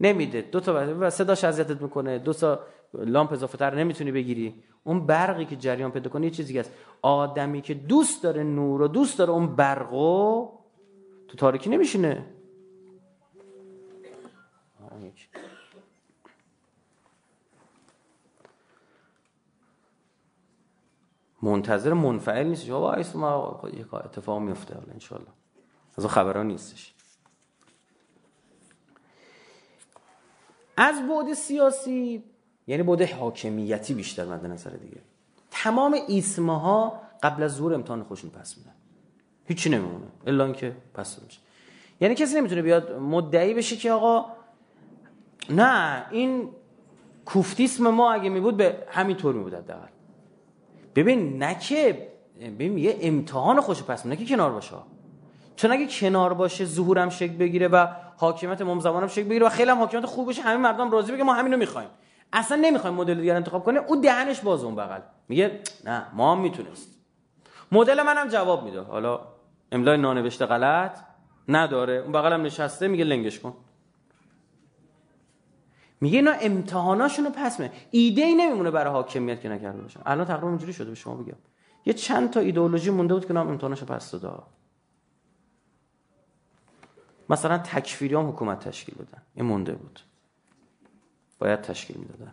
[0.00, 0.40] نمیده.
[0.40, 2.18] دو تا صداش اذیتت می‌کنه.
[2.18, 2.60] دو تا
[2.94, 4.62] لامپ اضافه تر نمی‌تونی بگیری.
[4.84, 6.72] اون برقی که جریان پیدا کنه یه چیزی هست
[7.02, 10.48] آدمی که دوست داره نور و دوست داره اون برقو
[11.28, 12.26] تو تاریکی نمیشینه.
[21.42, 22.64] منتظر منفعل نیست.
[22.64, 23.60] شما وایس ما
[23.92, 25.30] اتفاق میفته حالا ان شاء الله
[25.98, 26.94] از خبران نیستش.
[30.76, 32.24] از بعد سیاسی
[32.68, 35.00] یعنی بعد حاکمیتی بیشتر مد نظر دیگه.
[35.50, 38.74] تمام ایسمه ها قبل از ظهور امتحان خوشون پس میدن.
[39.44, 40.06] هیچی نمیمونه.
[40.26, 41.38] الا اینکه پس میشه.
[42.00, 44.26] یعنی کسی نمی‌تونه بیاد مدعی بشه که آقا
[45.50, 46.48] نه این
[47.24, 49.54] کوفتیسم ما اگه می بود به همین طور می بود
[50.94, 52.08] ببین نه که
[52.40, 54.76] ببین یه امتحان خوش پس نه که کنار باشه.
[55.56, 59.70] چون اگه کنار باشه ظهورم شکل بگیره و حاکمیت امام زمانم شکل بگیره و خیلی
[59.70, 61.88] هم حاکمیت خوب باشه همه مردم راضی بگه ما همین رو می‌خوایم.
[62.32, 65.00] اصلا نمی‌خوایم مدل دیگر انتخاب کنه او دهنش باز اون بغل.
[65.28, 66.98] میگه نه ما هم می‌تونست.
[67.72, 68.80] مدل منم جواب میده.
[68.80, 69.20] حالا
[69.72, 70.98] املای نانوشته غلط
[71.48, 71.92] نداره.
[71.92, 73.54] اون بغلم نشسته میگه لنگش کن.
[76.00, 77.60] میگه اینا امتحاناشون رو پس
[77.90, 80.00] ایده ای نمیمونه برای حاکمیت که نکرده باشن.
[80.06, 81.36] الان تقریبا اینجوری شده به شما بگم.
[81.86, 84.42] یه چند تا ایدئولوژی مونده بود که نام امتحاناشو پس داده.
[87.30, 89.22] مثلا تکفیری هم حکومت تشکیل بدن.
[89.34, 90.00] این مونده بود.
[91.38, 92.32] باید تشکیل می‌دادن.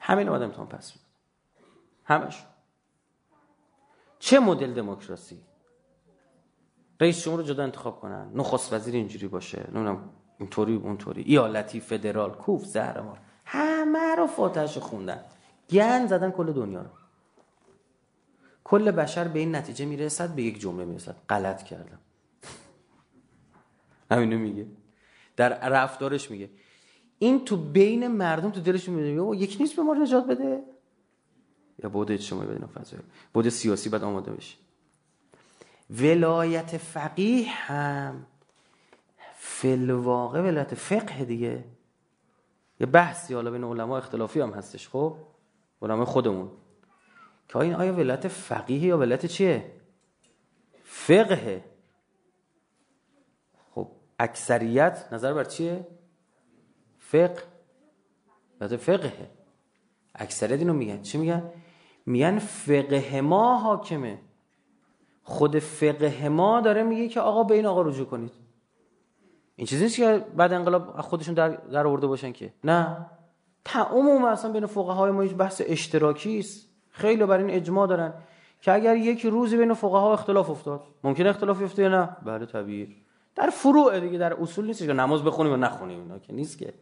[0.00, 1.00] همین رو امتحان پس می‌دادن
[2.04, 2.44] همش.
[4.18, 5.42] چه مدل دموکراسی؟
[7.00, 8.30] رئیس جمهور رو جدا انتخاب کنن.
[8.34, 9.58] نخست وزیر اینجوری باشه.
[9.58, 11.22] نمی‌دونم اینطوری اونطوری.
[11.22, 13.18] ایالتی فدرال کوف زهرمار.
[13.44, 15.24] همه رو فاتحش خوندن.
[15.70, 16.90] گن زدن کل دنیا رو.
[18.64, 21.16] کل بشر به این نتیجه می‌رسد به یک جمله می‌رسد.
[21.28, 21.98] غلط کردم.
[24.10, 24.66] همینو میگه.
[25.40, 26.50] در رفتارش میگه.
[27.18, 30.62] این تو بین مردم تو دلشون میگه یک نیست به ما نجات بده.
[31.82, 33.00] یا بوده اجتماعی بدین فضای
[33.32, 34.56] بوده سیاسی باید آماده بشه.
[35.90, 38.26] ولایت فقیه هم
[39.36, 41.64] فلواقع ولایت فقه دیگه.
[42.80, 45.16] یه بحثی حالا بین علما اختلافی هم هستش خب؟
[45.82, 46.50] علما خودمون.
[47.48, 49.72] که این آیا ولایت فقیه یا ولایت چیه؟
[50.84, 51.69] فقه خب
[54.20, 55.86] اکثریت نظر بر چیه؟
[56.98, 57.42] فقه.
[58.60, 59.30] ولایت فقه
[60.14, 61.02] اکثریت اینو میگن.
[61.02, 61.42] چی میگن؟
[62.06, 64.18] میگن فقه ما حاکمه.
[65.22, 68.32] خود فقه ما داره میگه که آقا به این آقا رجوع کنید.
[69.56, 72.52] این چیزی نیست که بعد انقلاب خودشون در, در آورده باشن که.
[72.64, 73.06] نه.
[73.74, 76.68] عموم اصلا بین فقهای ما بحث اشتراکی است.
[76.90, 78.14] خیلی بر این اجماع دارن
[78.60, 82.96] که اگر یک روزی بین فقها اختلاف افتاد ممکن اختلاف افته یا نه؟ بله طبیعی.
[83.36, 86.74] در فروع دیگه در اصول نیست که نماز بخونیم و نخونیم اینا که نیست که.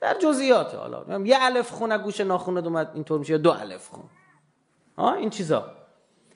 [0.00, 1.20] در جزئیات حالا.
[1.24, 4.04] یه الف خونه گوش ناخونه اومد اینطور میشه دو الف خون.
[4.98, 5.64] ها این چیزا.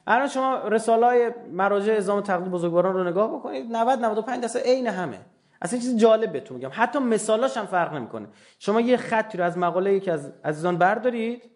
[0.06, 4.86] الان شما رساله های مراجع ازام تقلید بزرگواران رو نگاه بکنید 90 95 درصد عین
[4.86, 5.20] همه.
[5.62, 6.70] اصلا چیز جالب بهتون میگم.
[6.72, 8.28] حتی مثالاش هم فرق نمی‌کنه.
[8.58, 11.50] شما یه خطی رو از مقاله یکی از عزیزان بردارید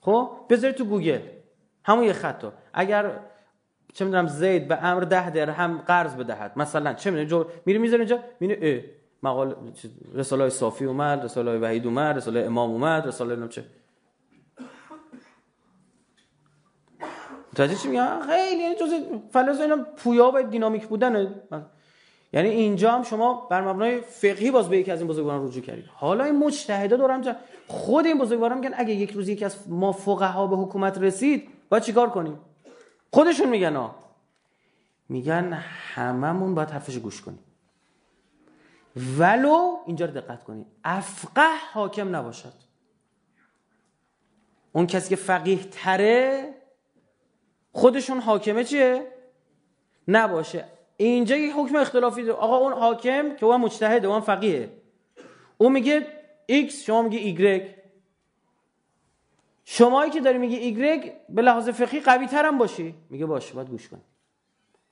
[0.00, 1.20] خب؟ بذارید تو گوگل.
[1.84, 2.50] همون یه خطو.
[2.74, 3.20] اگر
[3.92, 6.52] چه می‌دونم زید به امر ده درهم قرض بدهد.
[6.56, 8.84] مثلا چه می‌دونم میری می‌ذاری اینجا می‌بینی
[9.22, 9.54] مقاله
[10.14, 13.64] رساله صافی اومد رساله وحید اومد رساله امام اومد رساله چه.
[17.52, 18.92] متوجه چی میگم؟ خیلی یعنی جز
[19.30, 21.34] فلسفه اینا پویا و دینامیک بودن
[22.32, 25.84] یعنی اینجا هم شما بر مبنای فقهی باز به یکی از این بزرگواران رجوع کردید.
[25.94, 27.36] حالا این مجتهدا دورم
[27.68, 31.82] خود این بزرگواران میگن اگه یک روز یکی از ما فقها به حکومت رسید باید
[31.82, 32.38] چیکار کنیم؟
[33.12, 33.94] خودشون میگن ها.
[35.08, 35.52] میگن
[35.94, 37.44] هممون باید حرفش گوش کنیم.
[39.18, 42.52] ولو اینجا رو دقت کنید افقه حاکم نباشد.
[44.72, 46.54] اون کسی که فقیه تره
[47.72, 49.06] خودشون حاکمه چیه؟
[50.08, 50.64] نباشه.
[50.96, 52.32] اینجا یک حکم اختلافی ده.
[52.32, 54.70] آقا اون حاکم که اون مجتهده اون فقیه.
[55.58, 56.06] اون میگه
[56.50, 57.79] X شما میگه Y.
[59.72, 62.94] شمایی که داری میگه Y به لحاظ فقهی قوی ترم باشی.
[63.10, 64.00] میگه باشه باید گوش کن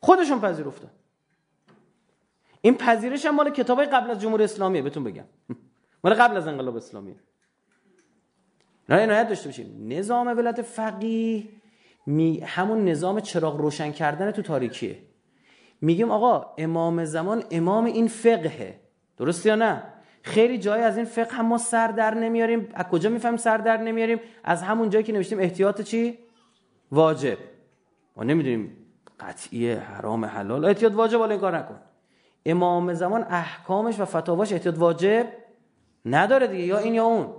[0.00, 0.90] خودشون پذیرفتن.
[2.60, 5.24] این پذیرش هم مال کتابای قبل از جمهوری اسلامیه بهتون بگم.
[6.04, 7.16] مال قبل از انقلاب اسلامیه.
[8.88, 11.48] نه عنایت داشته باشیم نظام ولایت فقیه
[12.06, 14.98] می همون نظام چراغ روشن کردن تو تاریکیه.
[15.80, 18.80] میگیم آقا امام زمان امام این فقهه.
[19.16, 19.82] درست یا نه؟
[20.28, 22.68] خیلی جای از این فقه هم ما سر در نمیاریم.
[22.74, 26.18] از کجا می‌فهمیم سر در نمیاریم؟ از همون جایی که نوشتیم احتیاط چی؟
[26.92, 27.38] واجب.
[28.16, 28.76] ما نمی‌دونیم
[29.20, 30.64] قطعی حرام حلال.
[30.64, 31.80] احتیاط واجب ولی کار نکن.
[32.46, 35.26] امام زمان احکامش و فتاواش احتیاط واجب
[36.04, 37.34] نداره دیگه یا این یا اون.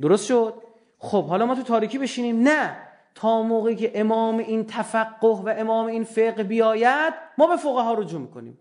[0.00, 0.54] درست شد؟
[0.98, 2.40] خب حالا ما تو تاریکی بشینیم.
[2.40, 2.76] نه
[3.14, 7.94] تا موقعی که امام این تفقه و امام این فقه بیاید ما به فقه ها
[7.94, 8.58] رجوع می‌کنیم.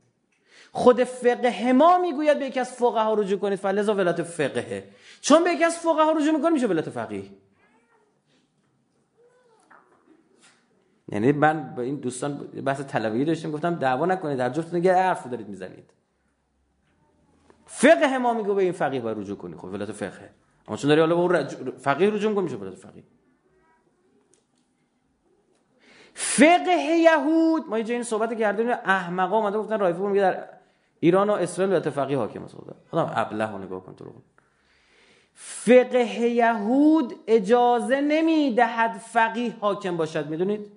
[0.76, 4.89] خود فقه ما می‌گوید به یکی از فقه ها رجوع کنید فلذا ولایت فقهه
[5.21, 7.24] چون به یکی از فقه ها رجوع می‌کنیم میشه ولایت فقیه.
[11.09, 15.28] یعنی من با این دوستان بحث طلبی داشتیم گفتم دعوا نکنید در جفتتون یه حرف
[15.28, 15.93] دارید می‌زنید.
[17.65, 20.30] فقه ما میگه به این فقیه باید رجوع کنید خب ولایت فقهه
[20.67, 23.03] اما چون داری حالا به اون فقیه رجوع می‌کنی میشه ولایت فقیه.
[26.13, 26.71] فقه
[27.03, 30.49] یهود ما یه جایی صحبت کردیم احمقا اومده گفتن رایفی میگه در
[31.03, 32.55] ایران و اسرائیل ولایت فقیه حاکم است.
[32.89, 34.11] خودم ابله رو نگاه کن تو رو.
[35.33, 40.27] فقه یهود اجازه نمی‌دهد فقیه حاکم باشد.
[40.27, 40.71] می‌دونید؟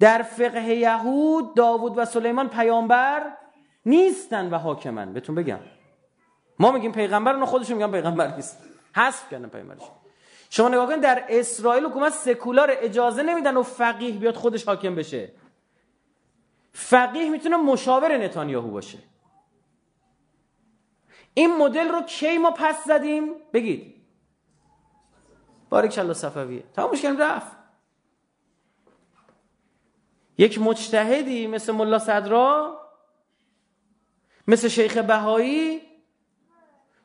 [0.00, 3.22] در فقه یهود داوود و سلیمان پیامبر
[3.86, 5.12] نیستن و حاکمن.
[5.12, 5.58] بهتون بگم.
[6.58, 8.58] ما میگیم پیغمبر اون خودشون میگن پیغمبر نیست.
[8.96, 9.82] حذف کردن پیغمبرش
[10.50, 15.32] شما نگاه کنید در اسرائیل حکومت سکولار اجازه نمیدن و فقیه بیاد خودش حاکم بشه.
[16.78, 18.98] فقیه می‌تونه مشاور نتانیاهو باشه.
[21.34, 23.94] این مدل رو کی ما پس زدیم؟ بگید.
[25.70, 26.64] بارک الله صفویه.
[26.74, 27.56] تمامش کردیم رفت.
[30.38, 32.80] یک مجتهدی مثل ملا صدرا
[34.46, 35.80] مثل شیخ بهایی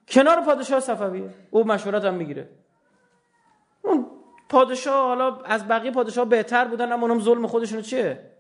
[0.08, 1.34] کنار پادشاه صفویه.
[1.52, 2.50] او مشورت هم می‌گیره.
[3.82, 4.08] اون
[4.50, 8.31] پادشاه حالا از بقیه پادشاه بهتر بودن اما اونم ظلم خودشونو چیه؟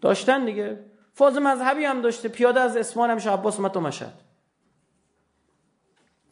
[0.00, 0.84] داشتن دیگه.
[1.12, 4.20] فاز مذهبی هم داشته پیاده از اسمان هم عباس اومد تو مشهد.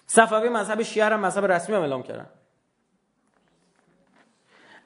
[0.06, 2.30] صفوی مذهب شیعه هم مذهب رسمی هم اعلام کردن.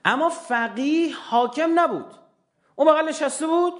[0.04, 2.14] اما فقیه حاکم نبود.
[2.76, 3.74] اون بغل نشسته بود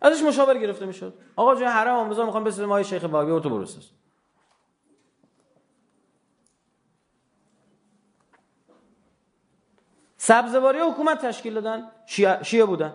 [0.00, 1.18] ازش مشاور گرفته می‌شد.
[1.36, 3.90] آقا جای حرم آموزا می‌خوام بسید مای شیخ بابی تو برسس
[10.16, 11.90] سبزواری حکومت تشکیل دادن.
[12.06, 12.94] شیعه, شیعه بودن.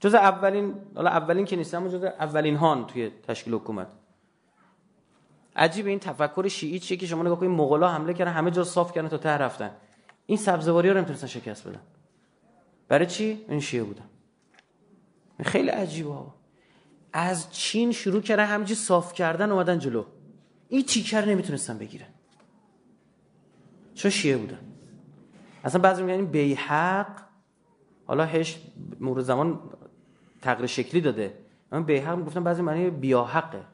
[0.00, 3.86] جز اولین حالا اولین که نیست اما جز اولین هان توی تشکیل حکومت.
[5.56, 8.92] عجیب این تفکر شیعی چیه که شما نگاه کنید مغلا حمله کردن همه جا صاف
[8.92, 9.70] کردن تا ته رفتن.
[10.26, 11.80] این سبزواری ها رو نمی‌تونستن شکست بدن.
[12.88, 14.04] برای چی؟ این شیعه بودن.
[15.42, 16.34] خیلی عجیبه ها
[17.12, 20.04] از چین شروع کردن همجی صاف کردن اومدن جلو.
[20.68, 22.08] این تیکر نمی‌تونستن بگیرن.
[23.94, 24.60] چون شیعه بودن.
[25.64, 27.22] اصلا بعضی میگن بیحق
[28.06, 28.58] حالا هش
[29.00, 29.60] مورد زمان
[30.42, 31.38] تغییر شکلی داده.
[31.72, 33.64] من بیحق می‌گفتم بعضی معنی بیاحقه.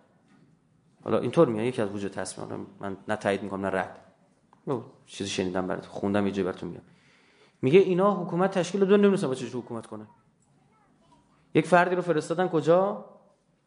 [1.05, 2.67] حالا اینطور میگن یکی از وجود تصمیم.
[2.81, 4.01] من نه تایید می‌کنم نه رد.
[5.07, 5.87] چیزی شنیدم برات.
[5.87, 6.83] خوندم یه جای براتون میگم.
[7.63, 10.07] میگه اینا حکومت تشکیل دادن نمی‌دونن با چه حکومت کنه.
[11.55, 13.05] یک فردی رو فرستادن کجا؟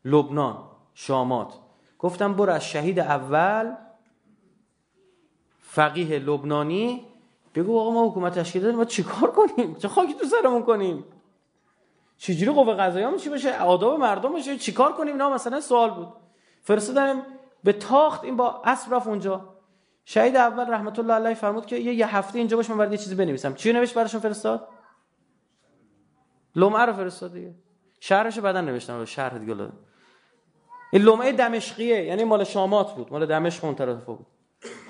[0.06, 1.54] لبنان شامات.
[2.00, 3.76] گفتم برو از شهید اول
[5.60, 7.06] فقیه لبنانی
[7.56, 11.04] بگو آقا ما حکومت تشکیل دادیم ما چیکار کنیم؟ چه خاکی تو سرمون کنیم؟
[12.18, 16.14] چجوری قوه قضاییه؟ چی بشه آداب مردم بشه چیکار کنیم؟ اینا مثلا سوال بود.
[16.62, 17.22] فرستادم
[17.64, 19.56] به تاخت این با اسب رفت اونجا.
[20.06, 22.98] شهید اول رحمت الله علیه فرمود که یه, یه هفته اینجا باش من برای یه
[22.98, 23.54] چیزی بنویسم.
[23.54, 24.68] چی نوشت براشون فرستاد؟
[26.56, 27.56] لمعه رو فرستاد دیگه.
[28.00, 29.06] شهرش بعدا نوشتم.
[29.06, 29.74] شهر دیگه لده.
[30.94, 33.12] این لمعه دمشقیه یعنی مال شامات بود.
[33.12, 34.26] مال دمشق اون طرف بود.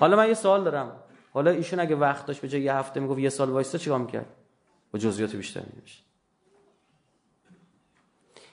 [0.00, 1.02] حالا من یه سوال دارم.
[1.32, 4.26] حالا ایشون اگه وقت داشت به جای یه هفته می‌گفت یه سال وایستا چیکار می‌کرد؟
[4.92, 6.07] با جزئیات بیشتر میشه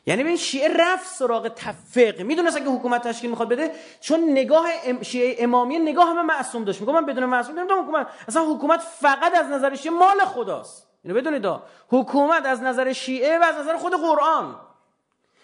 [0.07, 4.67] یعنی به این شیعه رفت سراغ تفق می‌دونست اگه حکومت تشکیل می‌خواد بده چون نگاه
[5.01, 6.81] شیعه امامی نگاه همه معصوم داشت.
[6.81, 10.87] میگم من بدون معصوم نمی‌دونم حکومت اصلا حکومت فقط از نظر شیعه مال خداست.
[11.03, 11.45] اینو بدونید
[11.89, 14.55] حکومت از نظر شیعه و از نظر خود قرآن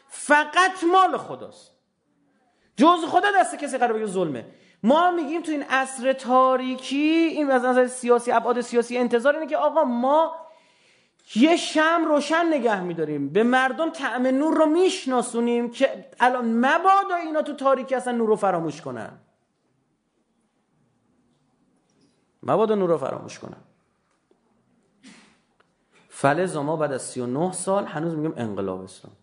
[0.09, 1.71] فقط مال خداست.
[2.77, 4.45] جز خدا دست کسی قرار بگه ظلمه.
[4.83, 9.57] ما میگیم تو این عصر تاریکی این از نظر سیاسی ابعاد سیاسی انتظار اینه که
[9.57, 10.35] آقا ما
[11.35, 13.29] یه شم روشن نگه میداریم.
[13.29, 18.35] به مردم طعم نور رو میشناسونیم که الان مبادا اینا تو تاریکی اصلا نور رو
[18.35, 19.19] فراموش کنن.
[22.43, 23.57] مبادا نور رو فراموش کنن.
[26.09, 29.13] فلز ما بعد از 39 سال هنوز میگم انقلاب اسلام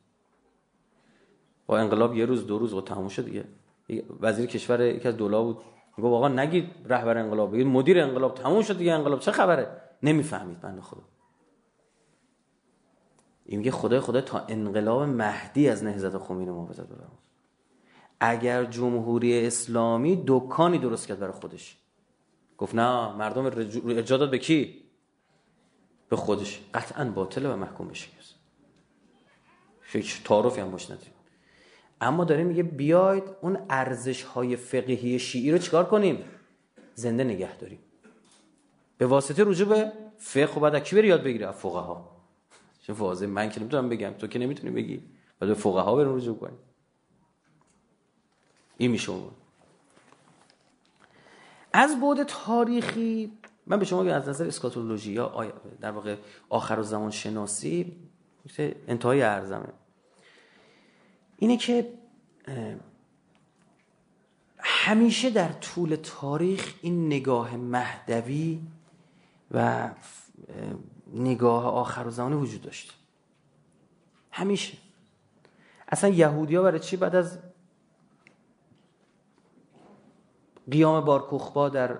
[1.66, 3.44] با انقلاب یه روز دو روز و تموم شد دیگه.
[4.20, 5.58] وزیر کشور یکی از دولا بود.
[5.96, 9.20] میگه آقا نگید رهبر انقلاب بگید مدیر انقلاب تموم شد دیگه انقلاب.
[9.20, 11.02] چه خبره؟ نمی‌فهمید بنده خدا.
[13.50, 17.18] این میگه خدای خدا تا انقلاب مهدی از نهضت خمینی محافظت بفرما
[18.20, 21.76] اگر جمهوری اسلامی دکانی درست کرد برای خودش.
[22.58, 24.82] گفت نه مردم ارجاع داد به کی؟
[26.08, 26.60] به خودش.
[26.74, 28.08] قطعا باطله و محکوم بشه
[29.80, 30.88] فکر تعارفی هم باش
[32.00, 36.24] اما داره میگه بیاید اون ارزش های فقهی شیعی رو چیکار کنیم؟
[36.94, 37.78] زنده نگه داریم.
[38.98, 41.50] به واسطه رجوع به فقه و بعد کی بری یاد بگیره.
[41.50, 42.17] فقها.
[42.88, 43.26] چه واضح.
[43.26, 44.10] من که نمی‌تونم بگم.
[44.10, 45.02] تو که نمی‌تونی بگی.
[45.40, 46.58] بعد به فقها بریم رجوع کنیم.
[48.76, 49.12] این میشه
[51.72, 56.16] از بعد تاریخی من به شما از نظر اسکاتولوژی یا در واقع
[56.48, 57.96] آخر و زمان شناسی
[58.88, 59.68] انتهای ارزمه.
[61.36, 61.92] اینه که
[64.58, 68.60] همیشه در طول تاریخ این نگاه مهدوی
[69.50, 69.90] و
[71.14, 72.94] نگاه آخر و زمانی وجود داشت.
[74.30, 74.78] همیشه.
[75.88, 77.38] اصلا یهودی ها برای چی بعد از
[80.70, 81.98] قیام بارکوخبا در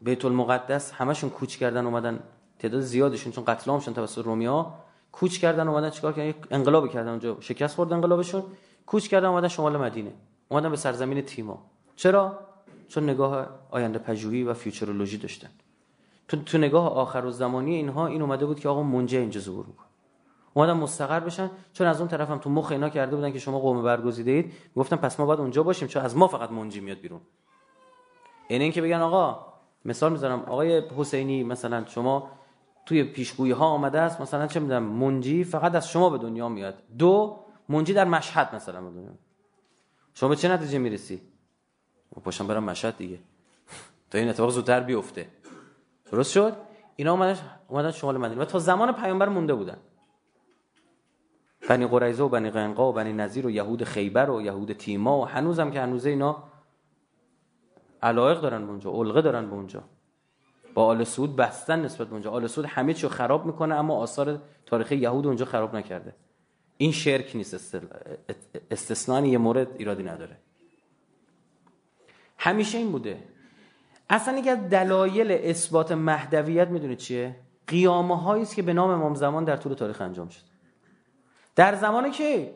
[0.00, 2.22] بیت المقدس همشون کوچ کردن اومدن.
[2.58, 4.74] تعداد زیادشون چون قتل عام شدن توسط رومیا
[5.12, 7.40] کوچ کردن اومدن چیکار کردن؟ انقلاب کردن اونجا.
[7.40, 8.42] شکست خورد انقلابشون.
[8.86, 10.12] کوچ کردن اومدن شمال مدینه.
[10.48, 11.62] اومدن به سرزمین تیما.
[11.96, 12.38] چرا؟
[12.88, 15.50] چون نگاه آینده پژوهی و فیوچرولوژی داشتن.
[16.28, 19.66] تو, تو نگاه آخر و زمانی اینها این اومده بود که آقا منجه اینجا ظهور
[19.66, 19.86] می‌کنه.
[20.54, 23.58] اومدن مستقر بشن چون از اون طرف هم تو مخ اینا کرده بودن که شما
[23.58, 26.98] قوم برگزیده اید گفتن پس ما باید اونجا باشیم چون از ما فقط منجی میاد
[26.98, 27.20] بیرون.
[28.48, 29.46] این اینکه بگن آقا
[29.84, 32.30] مثال می‌ذارم آقای حسینی مثلا شما
[32.86, 36.74] توی پیشگویی ها آمده است مثلا چه می‌دونم منجی فقط از شما به دنیا میاد.
[36.98, 39.10] دو منجی در مشهد مثلا به دنیا.
[40.14, 41.22] شما به چه نتیجه می‌رسی؟
[42.24, 43.18] پاشم برم مشهد دیگه.
[44.10, 45.26] تا این اتفاق زودتر بیفته.
[46.14, 46.56] درست شد؟
[46.96, 47.38] اینا اومدن
[47.68, 48.40] اومدن شمال مدینه.
[48.40, 49.76] و تا زمان پیامبر مونده بودن.
[51.68, 55.24] بنی قریزه و بنی قنقا و بنی نظیر و یهود خیبر و یهود تیما و
[55.24, 56.42] هنوزم که هنوزه اینا
[58.02, 59.84] علایق دارن اونجا علقه دارن به اونجا.
[60.74, 62.30] با آل سعود بستن نسبت به اونجا.
[62.30, 66.14] آل سعود همه چیو خراب می‌کنه اما آثار تاریخ یهود اونجا خراب نکرده.
[66.76, 67.76] این شرک نیست
[68.70, 70.36] استثنانی یه مورد ایرادی نداره.
[72.38, 73.33] همیشه این بوده.
[74.14, 77.36] اصلا یکی از دلایل اثبات مهدویت می‌دونید چیه؟
[77.66, 80.42] قیامه هایی است که به نام امام زمان در طول تاریخ انجام شد.
[81.56, 82.54] در زمان که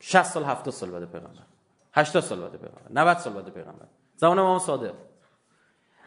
[0.00, 1.42] 60 سال 70 سال بعد پیغمبر
[1.94, 3.86] 80 سال بعد پیغمبر 90 سال بعد پیغمبر
[4.16, 4.94] زمان امام صادق.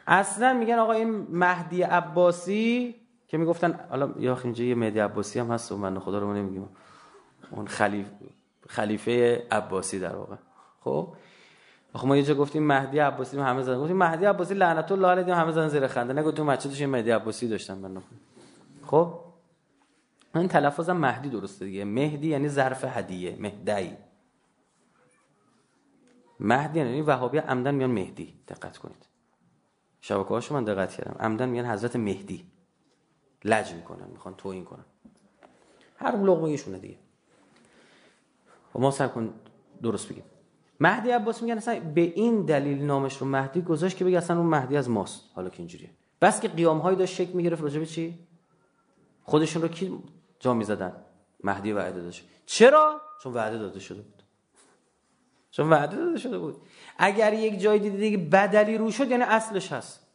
[0.07, 2.95] اصلا میگن آقا این مهدی عباسی
[3.27, 6.69] که می‌گفتن حالا یا اینجا یه مهدی عباسی هم هست و من خدا رو نمیگیم.
[7.51, 8.07] اون خلیف
[8.67, 10.35] خلیفه عباسی در واقع.
[10.79, 11.13] خب؟
[11.93, 13.79] آخه ما یه جا گفتیم مهدی عباسی همه زدن.
[13.79, 16.13] گفتیم مهدی عباسی لعنت الله علیه همه زدن زیر خنده.
[16.13, 18.01] نگفتیم مسجدش مهدی عباسی داشتن من
[18.85, 19.19] خب؟
[20.35, 21.85] این تلفظم مهدی درسته دیگه.
[21.85, 23.35] مهدی یعنی ظرف هدیه.
[23.39, 23.97] مهدی.
[26.39, 28.39] مهدی یعنی وهابی عمدن میان مهدی.
[28.47, 29.05] دقت کنید.
[30.01, 31.15] شبکه هاشو من دقت کردم.
[31.19, 32.51] عمدن میان حضرت مهدی.
[33.45, 34.85] لج می‌کنن می‌خوان توهین کنن.
[35.97, 36.95] هر لقمه دیگه.
[36.95, 39.33] و خب ما سر کن
[39.83, 40.23] درست بگیم.
[40.79, 44.45] مهدی عباس میگن اصلا به این دلیل نامش رو مهدی گذاشت که بگه اصلا اون
[44.45, 45.21] مهدی از ماست.
[45.35, 45.89] حالا که اینجوریه.
[46.21, 48.19] بس که قیام هایی داشت شکل می‌گرفت راجع به چی؟
[49.23, 49.99] خودشون رو کی
[50.39, 50.93] جا می‌زدن؟
[51.43, 52.27] مهدی وعده داشت.
[52.45, 54.23] چرا؟ چون وعده داده شده بود.
[55.51, 56.61] چون وعده داده شده بود.
[56.97, 60.07] اگر یک جای دیدی که بدلی رو شد یعنی اصلش هست.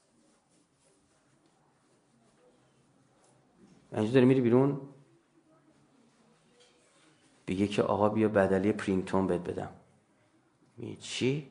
[3.92, 4.80] اینجا داری میری بیرون؟
[7.46, 9.70] بگه که آقا بیا بدلی پرینگتون بد بدم.
[10.76, 11.50] می چی؟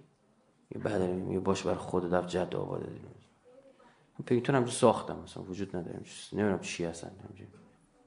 [0.71, 3.05] یه بدلی می باش بر خود دفت جد آباده دیم
[4.25, 7.11] پرینگتون همجور ساختم مثلا وجود نداریم نمی‌دونم چی هستن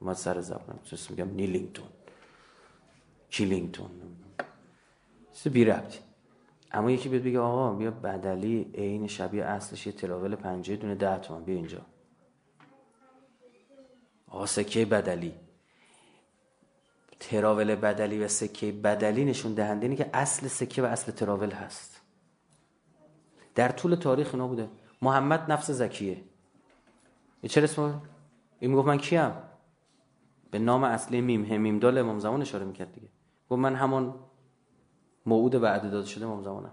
[0.01, 0.79] ما سر زبانم
[1.11, 1.87] میگم نیلینگتون.
[3.31, 3.91] کیلینگتون.
[5.33, 5.99] چیز بی ربطی.
[6.73, 11.19] اما یکی بیاد بگه آقا بیا بدلی عین شبیه اصلش یه تراول پنجه دونه ده
[11.19, 11.45] تومن.
[11.45, 11.87] بیا اینجا.
[14.29, 15.35] آقا سکه بدلی.
[17.21, 22.01] تراول بدلی و سکه بدلی نشون دهنده اینه که اصل سکه و اصل تراول هست.
[23.55, 24.69] در طول تاریخ اینا بوده.
[25.03, 26.25] محمد نفس زکیه.
[27.49, 28.03] چه اسم
[28.61, 29.33] این می‌گفت من کیم؟
[30.51, 33.09] به نام اصلی میم همیم دال امام زمان اشاره می‌کرد دیگه.
[33.51, 34.15] گفت من همون
[35.27, 36.73] موعود وعده داده شده امام زمانم.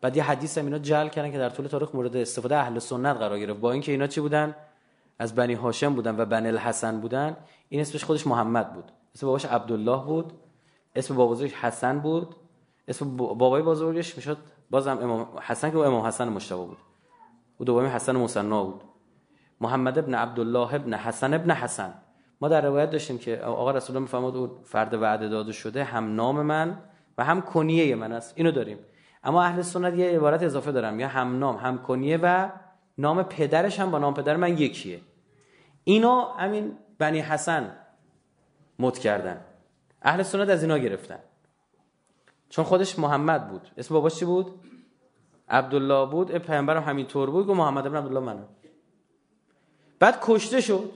[0.00, 3.16] بعد یه حدیث هم اینا جل کردن که در طول تاریخ مورد استفاده اهل سنت
[3.16, 3.60] قرار گرفت.
[3.60, 4.54] با اینکه اینا چی بودن؟
[5.18, 7.36] از بنی هاشم بودن و بنی الحسن بودن.
[7.68, 8.92] این اسمش خودش محمد بود.
[9.14, 10.32] اسم باباش عبدالله بود.
[10.96, 12.36] اسم بابازش حسن بود.
[12.88, 14.38] اسم بابای بزرگش می‌شد
[14.70, 16.78] بازم امام حسن که امام حسن مشتبه بود.
[17.58, 18.80] او دومی حسن مصنا بود.
[19.60, 21.94] محمد ابن عبدالله ابن حسن ابن حسن.
[22.40, 26.14] ما در روایت داشتیم که آقا رسول الله میفرماد او فرد وعده داده شده هم
[26.14, 26.78] نام من
[27.18, 28.32] و هم کنیه من است.
[28.36, 28.78] اینو داریم.
[29.24, 32.48] اما اهل سنت یه عبارت اضافه دارم یا هم نام هم کنیه و
[32.98, 35.00] نام پدرش هم با نام پدر من یکیه.
[35.84, 37.76] اینو همین بنی حسن
[38.82, 39.40] مد کردن.
[40.02, 41.18] اهل سنت از اینا گرفتن.
[42.48, 43.70] چون خودش محمد بود.
[43.76, 44.60] اسم باباش چی بود؟
[45.48, 46.38] عبدالله بود.
[46.38, 47.48] پیامبرم همینطور بود.
[47.48, 48.48] و محمد ابن عبدالله منم.
[49.98, 50.92] بعد کشته شد.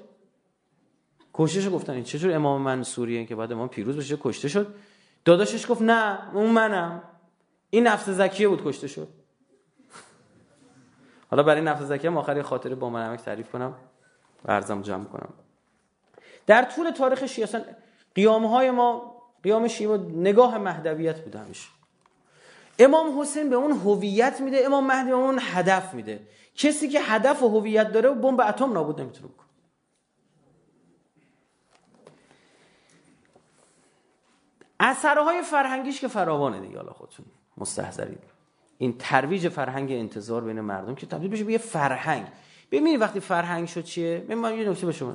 [1.34, 4.16] کشته گفتن این چجور امام منصوریه که بعد امام پیروز بشه.
[4.16, 4.74] کشته شد.
[5.24, 7.02] داداشش گفت نه اون منم.
[7.70, 8.64] این نفس زکیه بود.
[8.64, 9.08] کشته شد.
[11.30, 13.74] حالا برای نفس زکیه هم آخری خاطره با من تعریف کنم.
[14.44, 15.32] و ارزم جمع کنم.
[16.46, 17.48] در طول تاریخ شیعه
[18.14, 21.68] قیامه های ما قیام شیعه نگاه مهدویت بوده همیشه.
[22.78, 26.20] امام حسین به اون هویت میده امام مهدی به اون هدف میده.
[26.54, 29.46] کسی که هدف و هویت داره بمب اتم نابود نمی‌تونه بکنه.
[34.80, 37.26] اثرهای فرهنگیش که فراوانه دیگه حالا خودتون
[37.56, 38.18] مستحضرید
[38.78, 42.26] این ترویج فرهنگ انتظار بین مردم که تبدیل بشه به یه فرهنگ.
[42.70, 45.14] ببینید وقتی فرهنگ شد چیه؟ من یه نکته به شما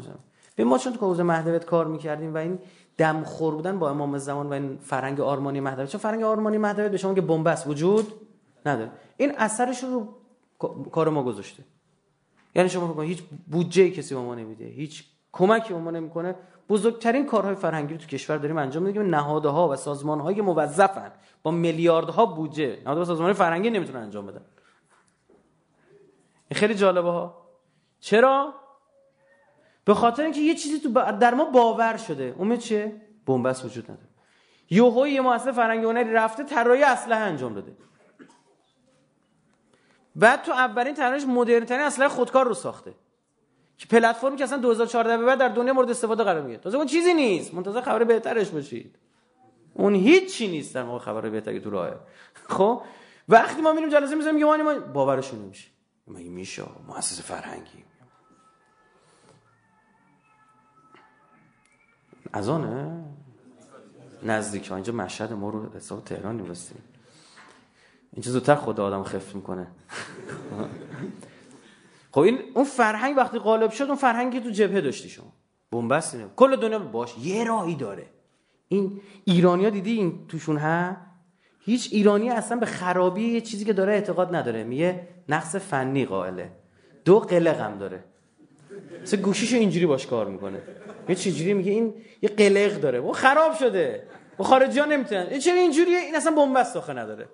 [0.56, 2.60] به ما چون تو حوزه مهدویت کار می‌کردیم و این
[2.98, 5.90] دم خور بودن با امام زمان و این فرنگ آرمانی مهدویت.
[5.90, 8.14] چون فرنگ آرمانی مهدویت به شما که بنبست وجود
[8.66, 8.92] نداره.
[9.18, 10.08] این اثرش رو
[10.92, 11.64] کار ما گذاشته.
[12.56, 16.36] یعنی شما هیچ بودجه کسی به ما نمیده هیچ کمکی به ما نمی‌کنه.
[16.70, 21.12] بزرگترین کارهای فرهنگی رو تو کشور داریم انجام میدیم نهادها و سازمانهایی که موظفن
[21.44, 24.42] با میلیاردها بودجه نهادها و سازمانهای فرهنگی نمی‌تونن انجام بدن.
[26.52, 27.48] خیلی جالبه ها.
[28.00, 28.54] چرا؟
[29.86, 32.36] به خاطر اینکه یه چیزی تو در ما باور شده.
[32.38, 34.08] اون چیه؟ بنبست وجود نداره.
[34.70, 37.78] یوهو یه مؤسسه فرهنگی هنری رفته طراحی اسلحه انجام داده.
[40.16, 42.94] بعد تو اولین طراحیش مدرن ترین اسلحه خودکار رو ساخته.
[43.78, 46.60] که پلتفرمی که اصلا 2014 به بعد در دنیا مورد استفاده قرار می‌گیره.
[46.60, 47.54] تازه اون چیزی نیست.
[47.54, 48.96] منتظر خبر بهترش باشید.
[49.74, 51.96] اون هیچی نیست در موقع خبر بهتری تو راهه
[52.58, 52.82] خب؟
[53.30, 55.68] وقتی ما میریم جلسه می‌ذاریم میگه ما باورشون نمیشه.
[56.08, 57.91] مگه میشه؟ مؤسسه فرهنگی.
[62.34, 63.04] از آنه
[64.24, 64.76] نزدیک ها.
[64.76, 66.78] اینجا مشهد ما رو حساب تهران نیستیم
[68.14, 69.68] اینجا زودتر خدا آدم خفت می‌کنه.
[72.12, 75.34] خب این اون فرهنگ وقتی غالب شد اون فرهنگی تو جبهه داشتی شما.
[75.72, 77.18] بنبست کل دنیا باش.
[77.18, 78.06] یه راهی داره.
[78.68, 80.98] این ایرانیا دیدی این توشون ها؟
[81.60, 84.64] هیچ ایرانی اصلا به خرابی یه چیزی که داره اعتقاد نداره.
[84.64, 86.52] میگه نقص فنی قائله.
[87.06, 88.04] دو قلق هم داره.
[89.02, 90.62] مثل گوشیشو اینجوری باش کار می‌کنه.
[91.10, 93.00] یه چجوری میگه این یه قلق داره.
[93.00, 94.04] و خراب شده.
[94.40, 97.28] و خارجی ها نمی‌تونن چرا اینجوریه؟ این اصلا بنبست آخه نداره.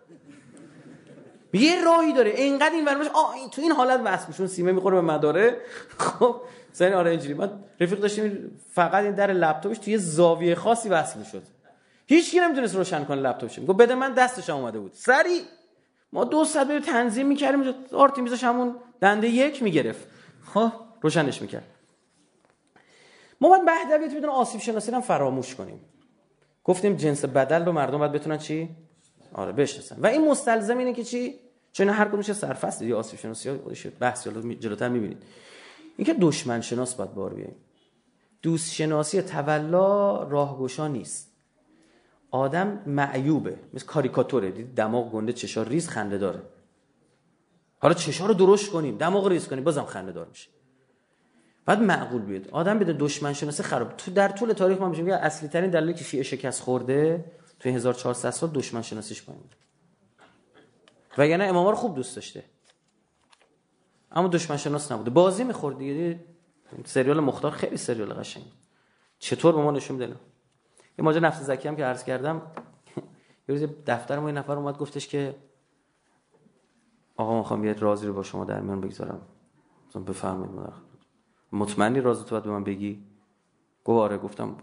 [1.54, 2.30] یه راهی داره.
[2.30, 5.58] اینقدر این ورمش آ این تو این حالت واسه میشون سیمه می‌خوره به مداره.
[5.98, 6.42] خب
[6.74, 7.34] زنی آره اینجوری.
[7.34, 7.50] ما
[7.80, 11.44] رفیق داشتیم فقط این در لپتاپش توی زاویه خاصی وصل می‌شد.
[12.08, 14.92] هیچ کی نمی‌تونست روشن کنه لپتاپش گفت بده من دستش اومده بود.
[14.94, 15.42] سری.
[16.14, 17.74] ما دو ساعت به تنظیم می‌کردیم.
[17.94, 20.08] آرتی میذاش همون دنده یک می‌گرفت.
[20.54, 21.77] خب روشنش می‌کرد.
[23.42, 25.80] ما باید مهدویت بدون آسیب شناسی هم فراموش کنیم.
[26.64, 28.70] گفتیم جنس بدل رو مردم باید بتونن چی؟
[29.34, 29.96] آره بشناسن.
[30.00, 31.40] و این مستلزم اینه که چی؟
[31.72, 34.28] چون هر کدومش سرفصل یا آسیب شناسی خودش بحث
[34.60, 35.24] جلوتر می‌بینید.
[35.98, 37.56] اینکه دشمن شناس باید بار بیاییم
[38.42, 41.32] دوست شناسی تولا راهگشا نیست.
[42.32, 43.60] آدم معیوبه.
[43.74, 44.52] مثل کاریکاتوره.
[44.52, 46.42] دید دماغ گنده چشا ریز خنده داره.
[47.80, 50.50] حالا چشا رو درشت کنیم؟ دماغ ریز کنیم بازم خنده دار میشه.
[51.68, 52.48] بعد معقول بیاد.
[52.48, 53.98] آدم بده دشمن شناسی خراب.
[53.98, 57.26] تو در طول تاریخ ما میگیم اصلی ترین دلیلی که شیعه شکست خورده
[57.60, 59.56] تو 1400 سال دشمن شناسیش پایین بود.
[61.18, 62.44] و یعنی امام رو خوب دوست داشته.
[64.12, 65.10] اما دشمن شناس نبوده.
[65.10, 66.20] بازی می‌خورد دیگه.
[66.86, 68.44] سریال مختار خیلی سریال قشنگ.
[69.20, 70.16] چطور به ما نشون میده؟
[71.00, 72.42] یه ماجرا نفس زکی هم که عرض کردم.
[73.50, 75.36] یه روز دفتر ما یه نفر اومد گفتش که
[77.16, 79.22] آقا می‌خوام یه رازی رو با شما در میان بگذارم.
[80.08, 80.87] بفرمایید.
[81.52, 83.04] مطمئنی راز تو باید به من بگی؟
[83.86, 84.56] گفت آره گفتم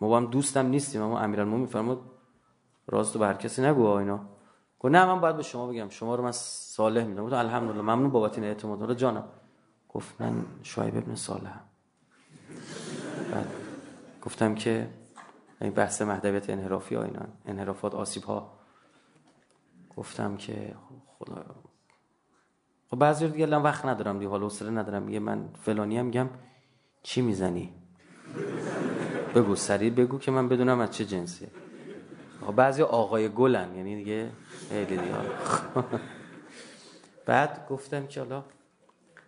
[0.00, 2.00] ما با هم دوستم نیستیم اما امیرالمومنین فرمود
[2.86, 4.20] راز تو به هر کسی نگو اینا.
[4.80, 7.26] گفت نه من باید به شما بگم شما رو من صالح می‌دونم.
[7.26, 8.94] گفتم الحمدلله ممنون بابت این اعتماد.
[8.94, 9.24] جانم.
[9.88, 11.60] گفت من شعیب ابن صالح
[13.32, 13.46] بعد
[14.22, 14.90] گفتم که
[15.60, 18.52] این بحث مهدویت انحرافی ها اینا انحرافات آسیب ها.
[19.96, 20.74] گفتم که
[21.18, 21.44] خدا
[22.90, 25.02] خب بعضی دیگه الان وقت ندارم دیگه حالا حوصله ندارم.
[25.02, 26.28] میگه من فلانی هم میگم
[27.02, 27.72] چی می‌زنی؟
[29.34, 31.48] بگو سریع بگو که من بدونم از چه جنسیه.
[32.46, 34.30] خب بعضی آقای گلن یعنی دیگه
[34.68, 35.14] خیلی دیگه.
[37.26, 38.44] بعد گفتم که حالا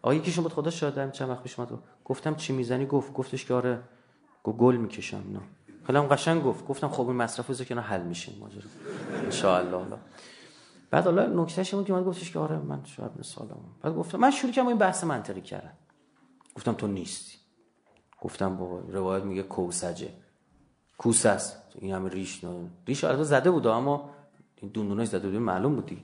[0.03, 1.57] آقا یکی شما خدا شادم چند وقت پیش
[2.05, 3.79] گفتم چی می‌زنی؟ گفت گفتش که آره
[4.45, 5.41] گل می‌کشم اینا.
[5.87, 6.67] خیلی هم قشنگ گفت.
[6.67, 8.63] گفتم خب این مصرف که حل میشه ماجرا.
[9.51, 9.99] ان الله
[10.93, 14.31] بعد حالا نکتهش بود که من گفتش که آره من شاید سالم بعد گفتم من
[14.31, 15.73] شروع کردم این بحث منطقی کردم
[16.55, 17.39] گفتم تو نیستی.
[18.21, 20.09] گفتم با روایت میگه کوسجه.
[20.99, 21.57] کوس است.
[21.79, 22.51] این همه ریش نه.
[22.87, 24.11] ریش البته زده بود اما
[24.57, 25.37] این دندوناش زده بود.
[25.37, 26.03] معلوم بود دیگه.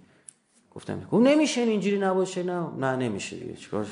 [0.71, 2.43] گفتم گفت نمیشه اینجوری نباشه.
[2.43, 2.69] نه.
[2.77, 3.55] نه نمیشه دیگه.
[3.55, 3.87] چیکار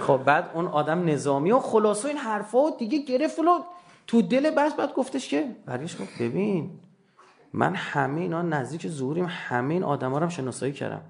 [0.00, 3.64] خب بعد اون آدم نظامی و خلاصه این حرفا دیگه گرفت و
[4.06, 6.70] تو دل بس بعد گفتش که برگشت گفت ببین
[7.52, 11.00] من همه اینا نزدیک ظهوریم همه این آدما رو هم شناسایی کردم.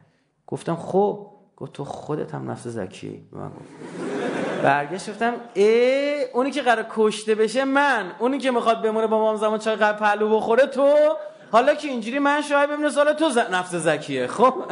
[0.46, 3.68] گفتم خب گفت تو خودت هم نفس زکی به من گفت.
[4.62, 8.12] برگشت گفتم ای اونی که قرار کشته بشه من.
[8.18, 10.94] اونی که می‌خواد بمونه با ما زمان چای قبل پهلو بخوره تو.
[11.52, 13.38] حالا که اینجوری من شاید ببینه سال تو ز...
[13.38, 14.26] نفس زکیه.
[14.26, 14.54] خب.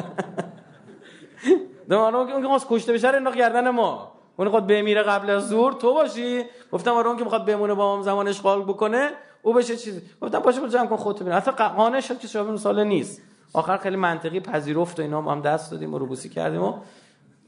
[1.90, 4.12] دمانو اون که کشته بشه رو گردن ما.
[4.36, 6.44] اون خود بمیره قبل از ظهر تو باشی.
[6.72, 9.10] گفتم آره اون که می‌خواد بمونه با ما زمان اشغال بکنه
[9.46, 10.02] او بشه چیزی.
[10.20, 11.32] گفتم باشه برو جمع کن خودت ببین.
[11.32, 13.22] حتی قانع شد که شما سال نیست.
[13.52, 16.74] آخر خیلی منطقی پذیرفت و اینا ما هم دست دادیم و روبوسی کردیم و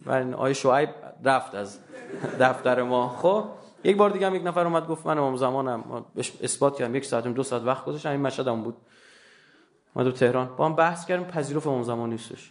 [0.07, 0.95] و آیه
[1.25, 1.79] رفت از
[2.41, 3.09] دفتر ما.
[3.09, 3.45] خب
[3.85, 6.05] یک بار دیگه هم یک نفر اومد گفت من امام زمانم.
[6.43, 6.95] اثبات کردم.
[6.95, 8.77] یک ساعت دو ساعت وقت گذاشتم این مشهد هم بود.
[9.95, 10.51] اومد تهران.
[10.57, 12.51] با هم بحث کردیم پذیرفت امام زمان نیستش.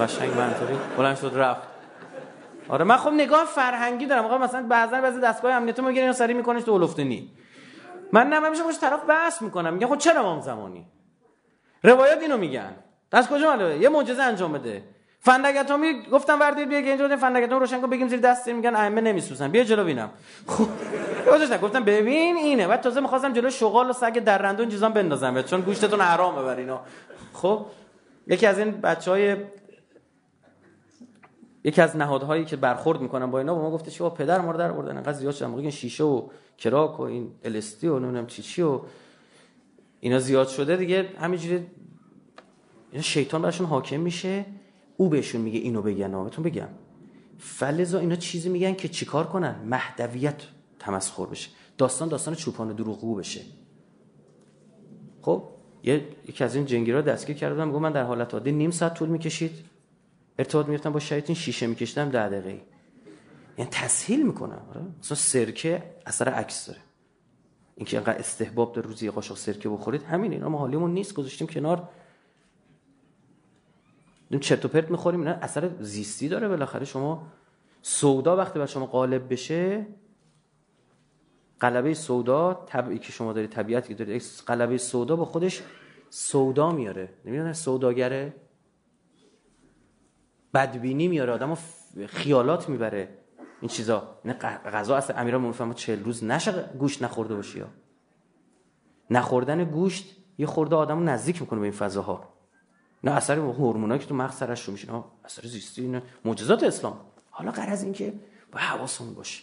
[0.00, 0.76] قشنگ منطقی.
[0.98, 1.68] بلند شد رفت.
[2.68, 4.24] آره من خب نگاه فرهنگی دارم.
[4.24, 7.30] آقا مثلا بعضا بعضی دستگاه امنیتی میگن اینو سری میکنش تو اولفتنی
[8.12, 9.74] من نه همیشه خوش طرف بحث می‌کنم.
[9.74, 10.86] میگه خب چرا امام زمانی؟
[11.82, 12.76] روایات اینو میگن.
[13.12, 14.82] از کجا معلومه؟ یه معجزه انجام بده.
[15.20, 19.48] فندگتامی گفتم وردی بیا اینجا فندگتامی روشن کن بگیم زیر دست میگن ائمه نمیسوزن.
[19.48, 20.10] بیا جلو بینم
[20.46, 22.66] خب گفتم ببین اینه.
[22.66, 25.42] بعد تازه می‌خواستم جلو شغال و سگ درنده این چیزام بندازم.
[25.42, 26.80] چون گوشتتون حرامه بر اینا.
[27.32, 27.66] خب
[28.26, 29.36] یکی از این بچهای
[31.66, 34.58] یکی از نهادهایی که برخورد می‌کنن با اینا با ما گفته چی؟ پدر ما رو
[34.58, 34.96] در آوردن.
[34.96, 36.28] انقدر زیاد شدن این شیشه و
[36.58, 38.80] کراک و این الستی و نمی‌دونم چی چی و
[40.00, 41.08] اینا زیاد شده دیگه.
[41.20, 41.66] همینجوری
[42.90, 44.44] اینا شیطان براشون حاکم میشه.
[44.96, 46.68] او بهشون میگه اینو بگن بهتون بگم.
[47.38, 50.42] فلزا اینا چیزی میگن که چیکار کنن؟ مهدویت
[50.78, 51.50] تمسخر بشه.
[51.78, 53.40] داستان داستان چوپان دروغگو بشه.
[55.22, 55.42] خب
[55.82, 59.75] یکی از این جنگیرا دستگیر کردم گفت من در حالت عادی نیم ساعت طول می‌کشید.
[60.38, 62.62] ارتباط می‌گرفتم با شیطان شیشه میکشیدم ده دقیقه
[63.58, 64.82] یعنی تسهیل می‌کنم آره.
[65.00, 66.80] مثلا سرکه اثر عکس داره.
[67.76, 71.88] اینکه انقدر استحباب در روزی قاشق سرکه بخورید همین اینا ما حالیمون نیست گذاشتیم کنار.
[74.30, 76.48] دیم چرت و پرت می‌خوریم اینا اثر زیستی داره.
[76.48, 77.26] بالاخره شما
[77.82, 79.86] سودا وقتی بر شما غالب بشه
[81.60, 85.62] قلبه سودا طبعی که شما دارید طبیعتی که دارید قلبه سودا با خودش
[86.10, 87.08] سودا میاره.
[87.24, 88.34] نمی‌دونه سوداگره؟
[90.56, 91.56] بدبینی میاره آدمو
[92.06, 93.18] خیالات می‌بره.
[93.60, 94.18] این چیزا.
[94.24, 97.68] نه غذا اصلا امیرا فهمه 40 روز نشه گوشت نخورده باشی یا
[99.10, 102.32] نخوردن گوشت یه خورده آدمو نزدیک می‌کنه به این فضاها.
[103.04, 107.00] نه اثر هورمونایی که تو مغز سرش رو اثر زیستی اینه معجزات اسلام.
[107.30, 108.12] حالا غرض این که
[108.52, 109.42] با حواسمون باشه.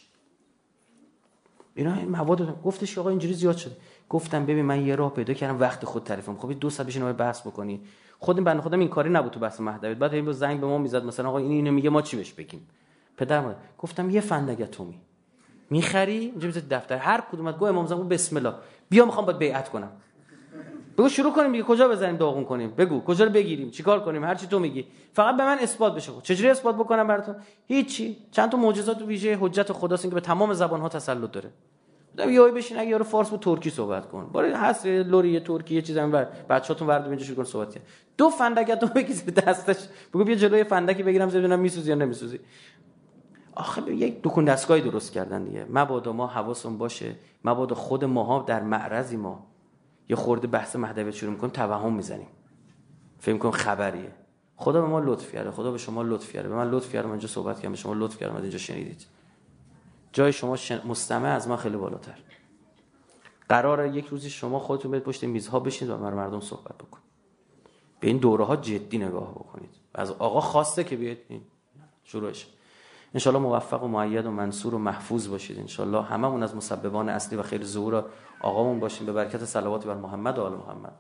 [1.76, 3.76] اینا این مواد گفتش آقا اینجوری زیاد شده.
[4.10, 7.42] گفتم ببین من یه راه پیدا کردم وقت خود تعریفم خب دو ساعت بشین بحث
[7.42, 7.82] بکنی.
[8.24, 11.06] خود بنده خودم این کاری نبود تو بحث مهدویت بعد این زنگ به ما می‌زد
[11.06, 12.68] مثلا آقا این اینو میگه ما چی بهش بگیم؟
[13.18, 15.00] پدر گفتم یه فندک اتمی
[15.70, 16.98] می‌خری؟ اینجا می‌ذاری دفتر.
[16.98, 18.54] هر کدومت گو امام زمان بسم الله.
[18.90, 19.92] بیا می‌خوام باید بیعت کنم.
[20.98, 21.64] بگو شروع کنیم دیگه.
[21.64, 23.02] کجا بزنیم داغون کنیم؟ بگو.
[23.02, 24.86] کجا رو بگیریم؟ چیکار کنیم؟ هر چی تو میگی.
[25.14, 27.36] فقط به من اثبات بشه چجوری اثبات بکنم براتون؟
[27.68, 28.18] هیچی.
[28.32, 31.50] چند تا معجزات ویژه حجت خداست که به تمام زبان ها تسلط داره.
[32.16, 34.30] بودم یهو بشین اگه یارو فارس و ترکی صحبت کن.
[34.34, 36.12] برای هست لوری ترکی یه چیزی هم
[36.50, 37.84] بچه‌هاتون ورد اینجا شروع کن صحبت کرد.
[38.18, 39.88] دو فندکتون بگی دستش.
[40.14, 42.40] بگو بیا جلوی فندکی بگیرم ببینم میسوزی یا نمیسوزی.
[43.56, 45.66] آخه یک دکون دستگاهی درست کردن دیگه.
[45.70, 47.16] مبادا ما حواسمون باشه.
[47.46, 49.48] مبادا خود ماها در معرضی ما.
[50.10, 52.28] یه خورده بحث مهدویت شروع می‌کنیم توهم می‌زنیم.
[53.20, 54.12] فکر کنیم خبریه.
[54.56, 55.52] خدا به ما لطف کرده.
[55.52, 56.50] خدا به شما لطف کرده.
[56.50, 57.72] به من لطف کرده من اینجا صحبت کردم.
[57.72, 58.42] به شما لطف کرده.
[58.42, 59.06] اینجا شنیدید.
[60.14, 62.20] جای شما مستمع از ما خیلی بالاتر.
[63.50, 67.00] قرار یک روزی شما خودتون برید پشت میزها بشینید و بر مردم صحبت بکن
[68.00, 69.70] به این دوره ها جدی نگاه بکنید.
[69.94, 71.42] از آقا خواسته که بیاید این
[72.04, 72.48] شروعش.
[73.14, 75.60] انشالله موفق و معید و منصور و محفوظ باشید.
[75.60, 78.06] انشالله هممون از مسببان اصلی و خیلی ظهور
[78.42, 79.06] آقامون باشیم.
[79.06, 80.94] به برکت صلوات بر محمد و آل محمد.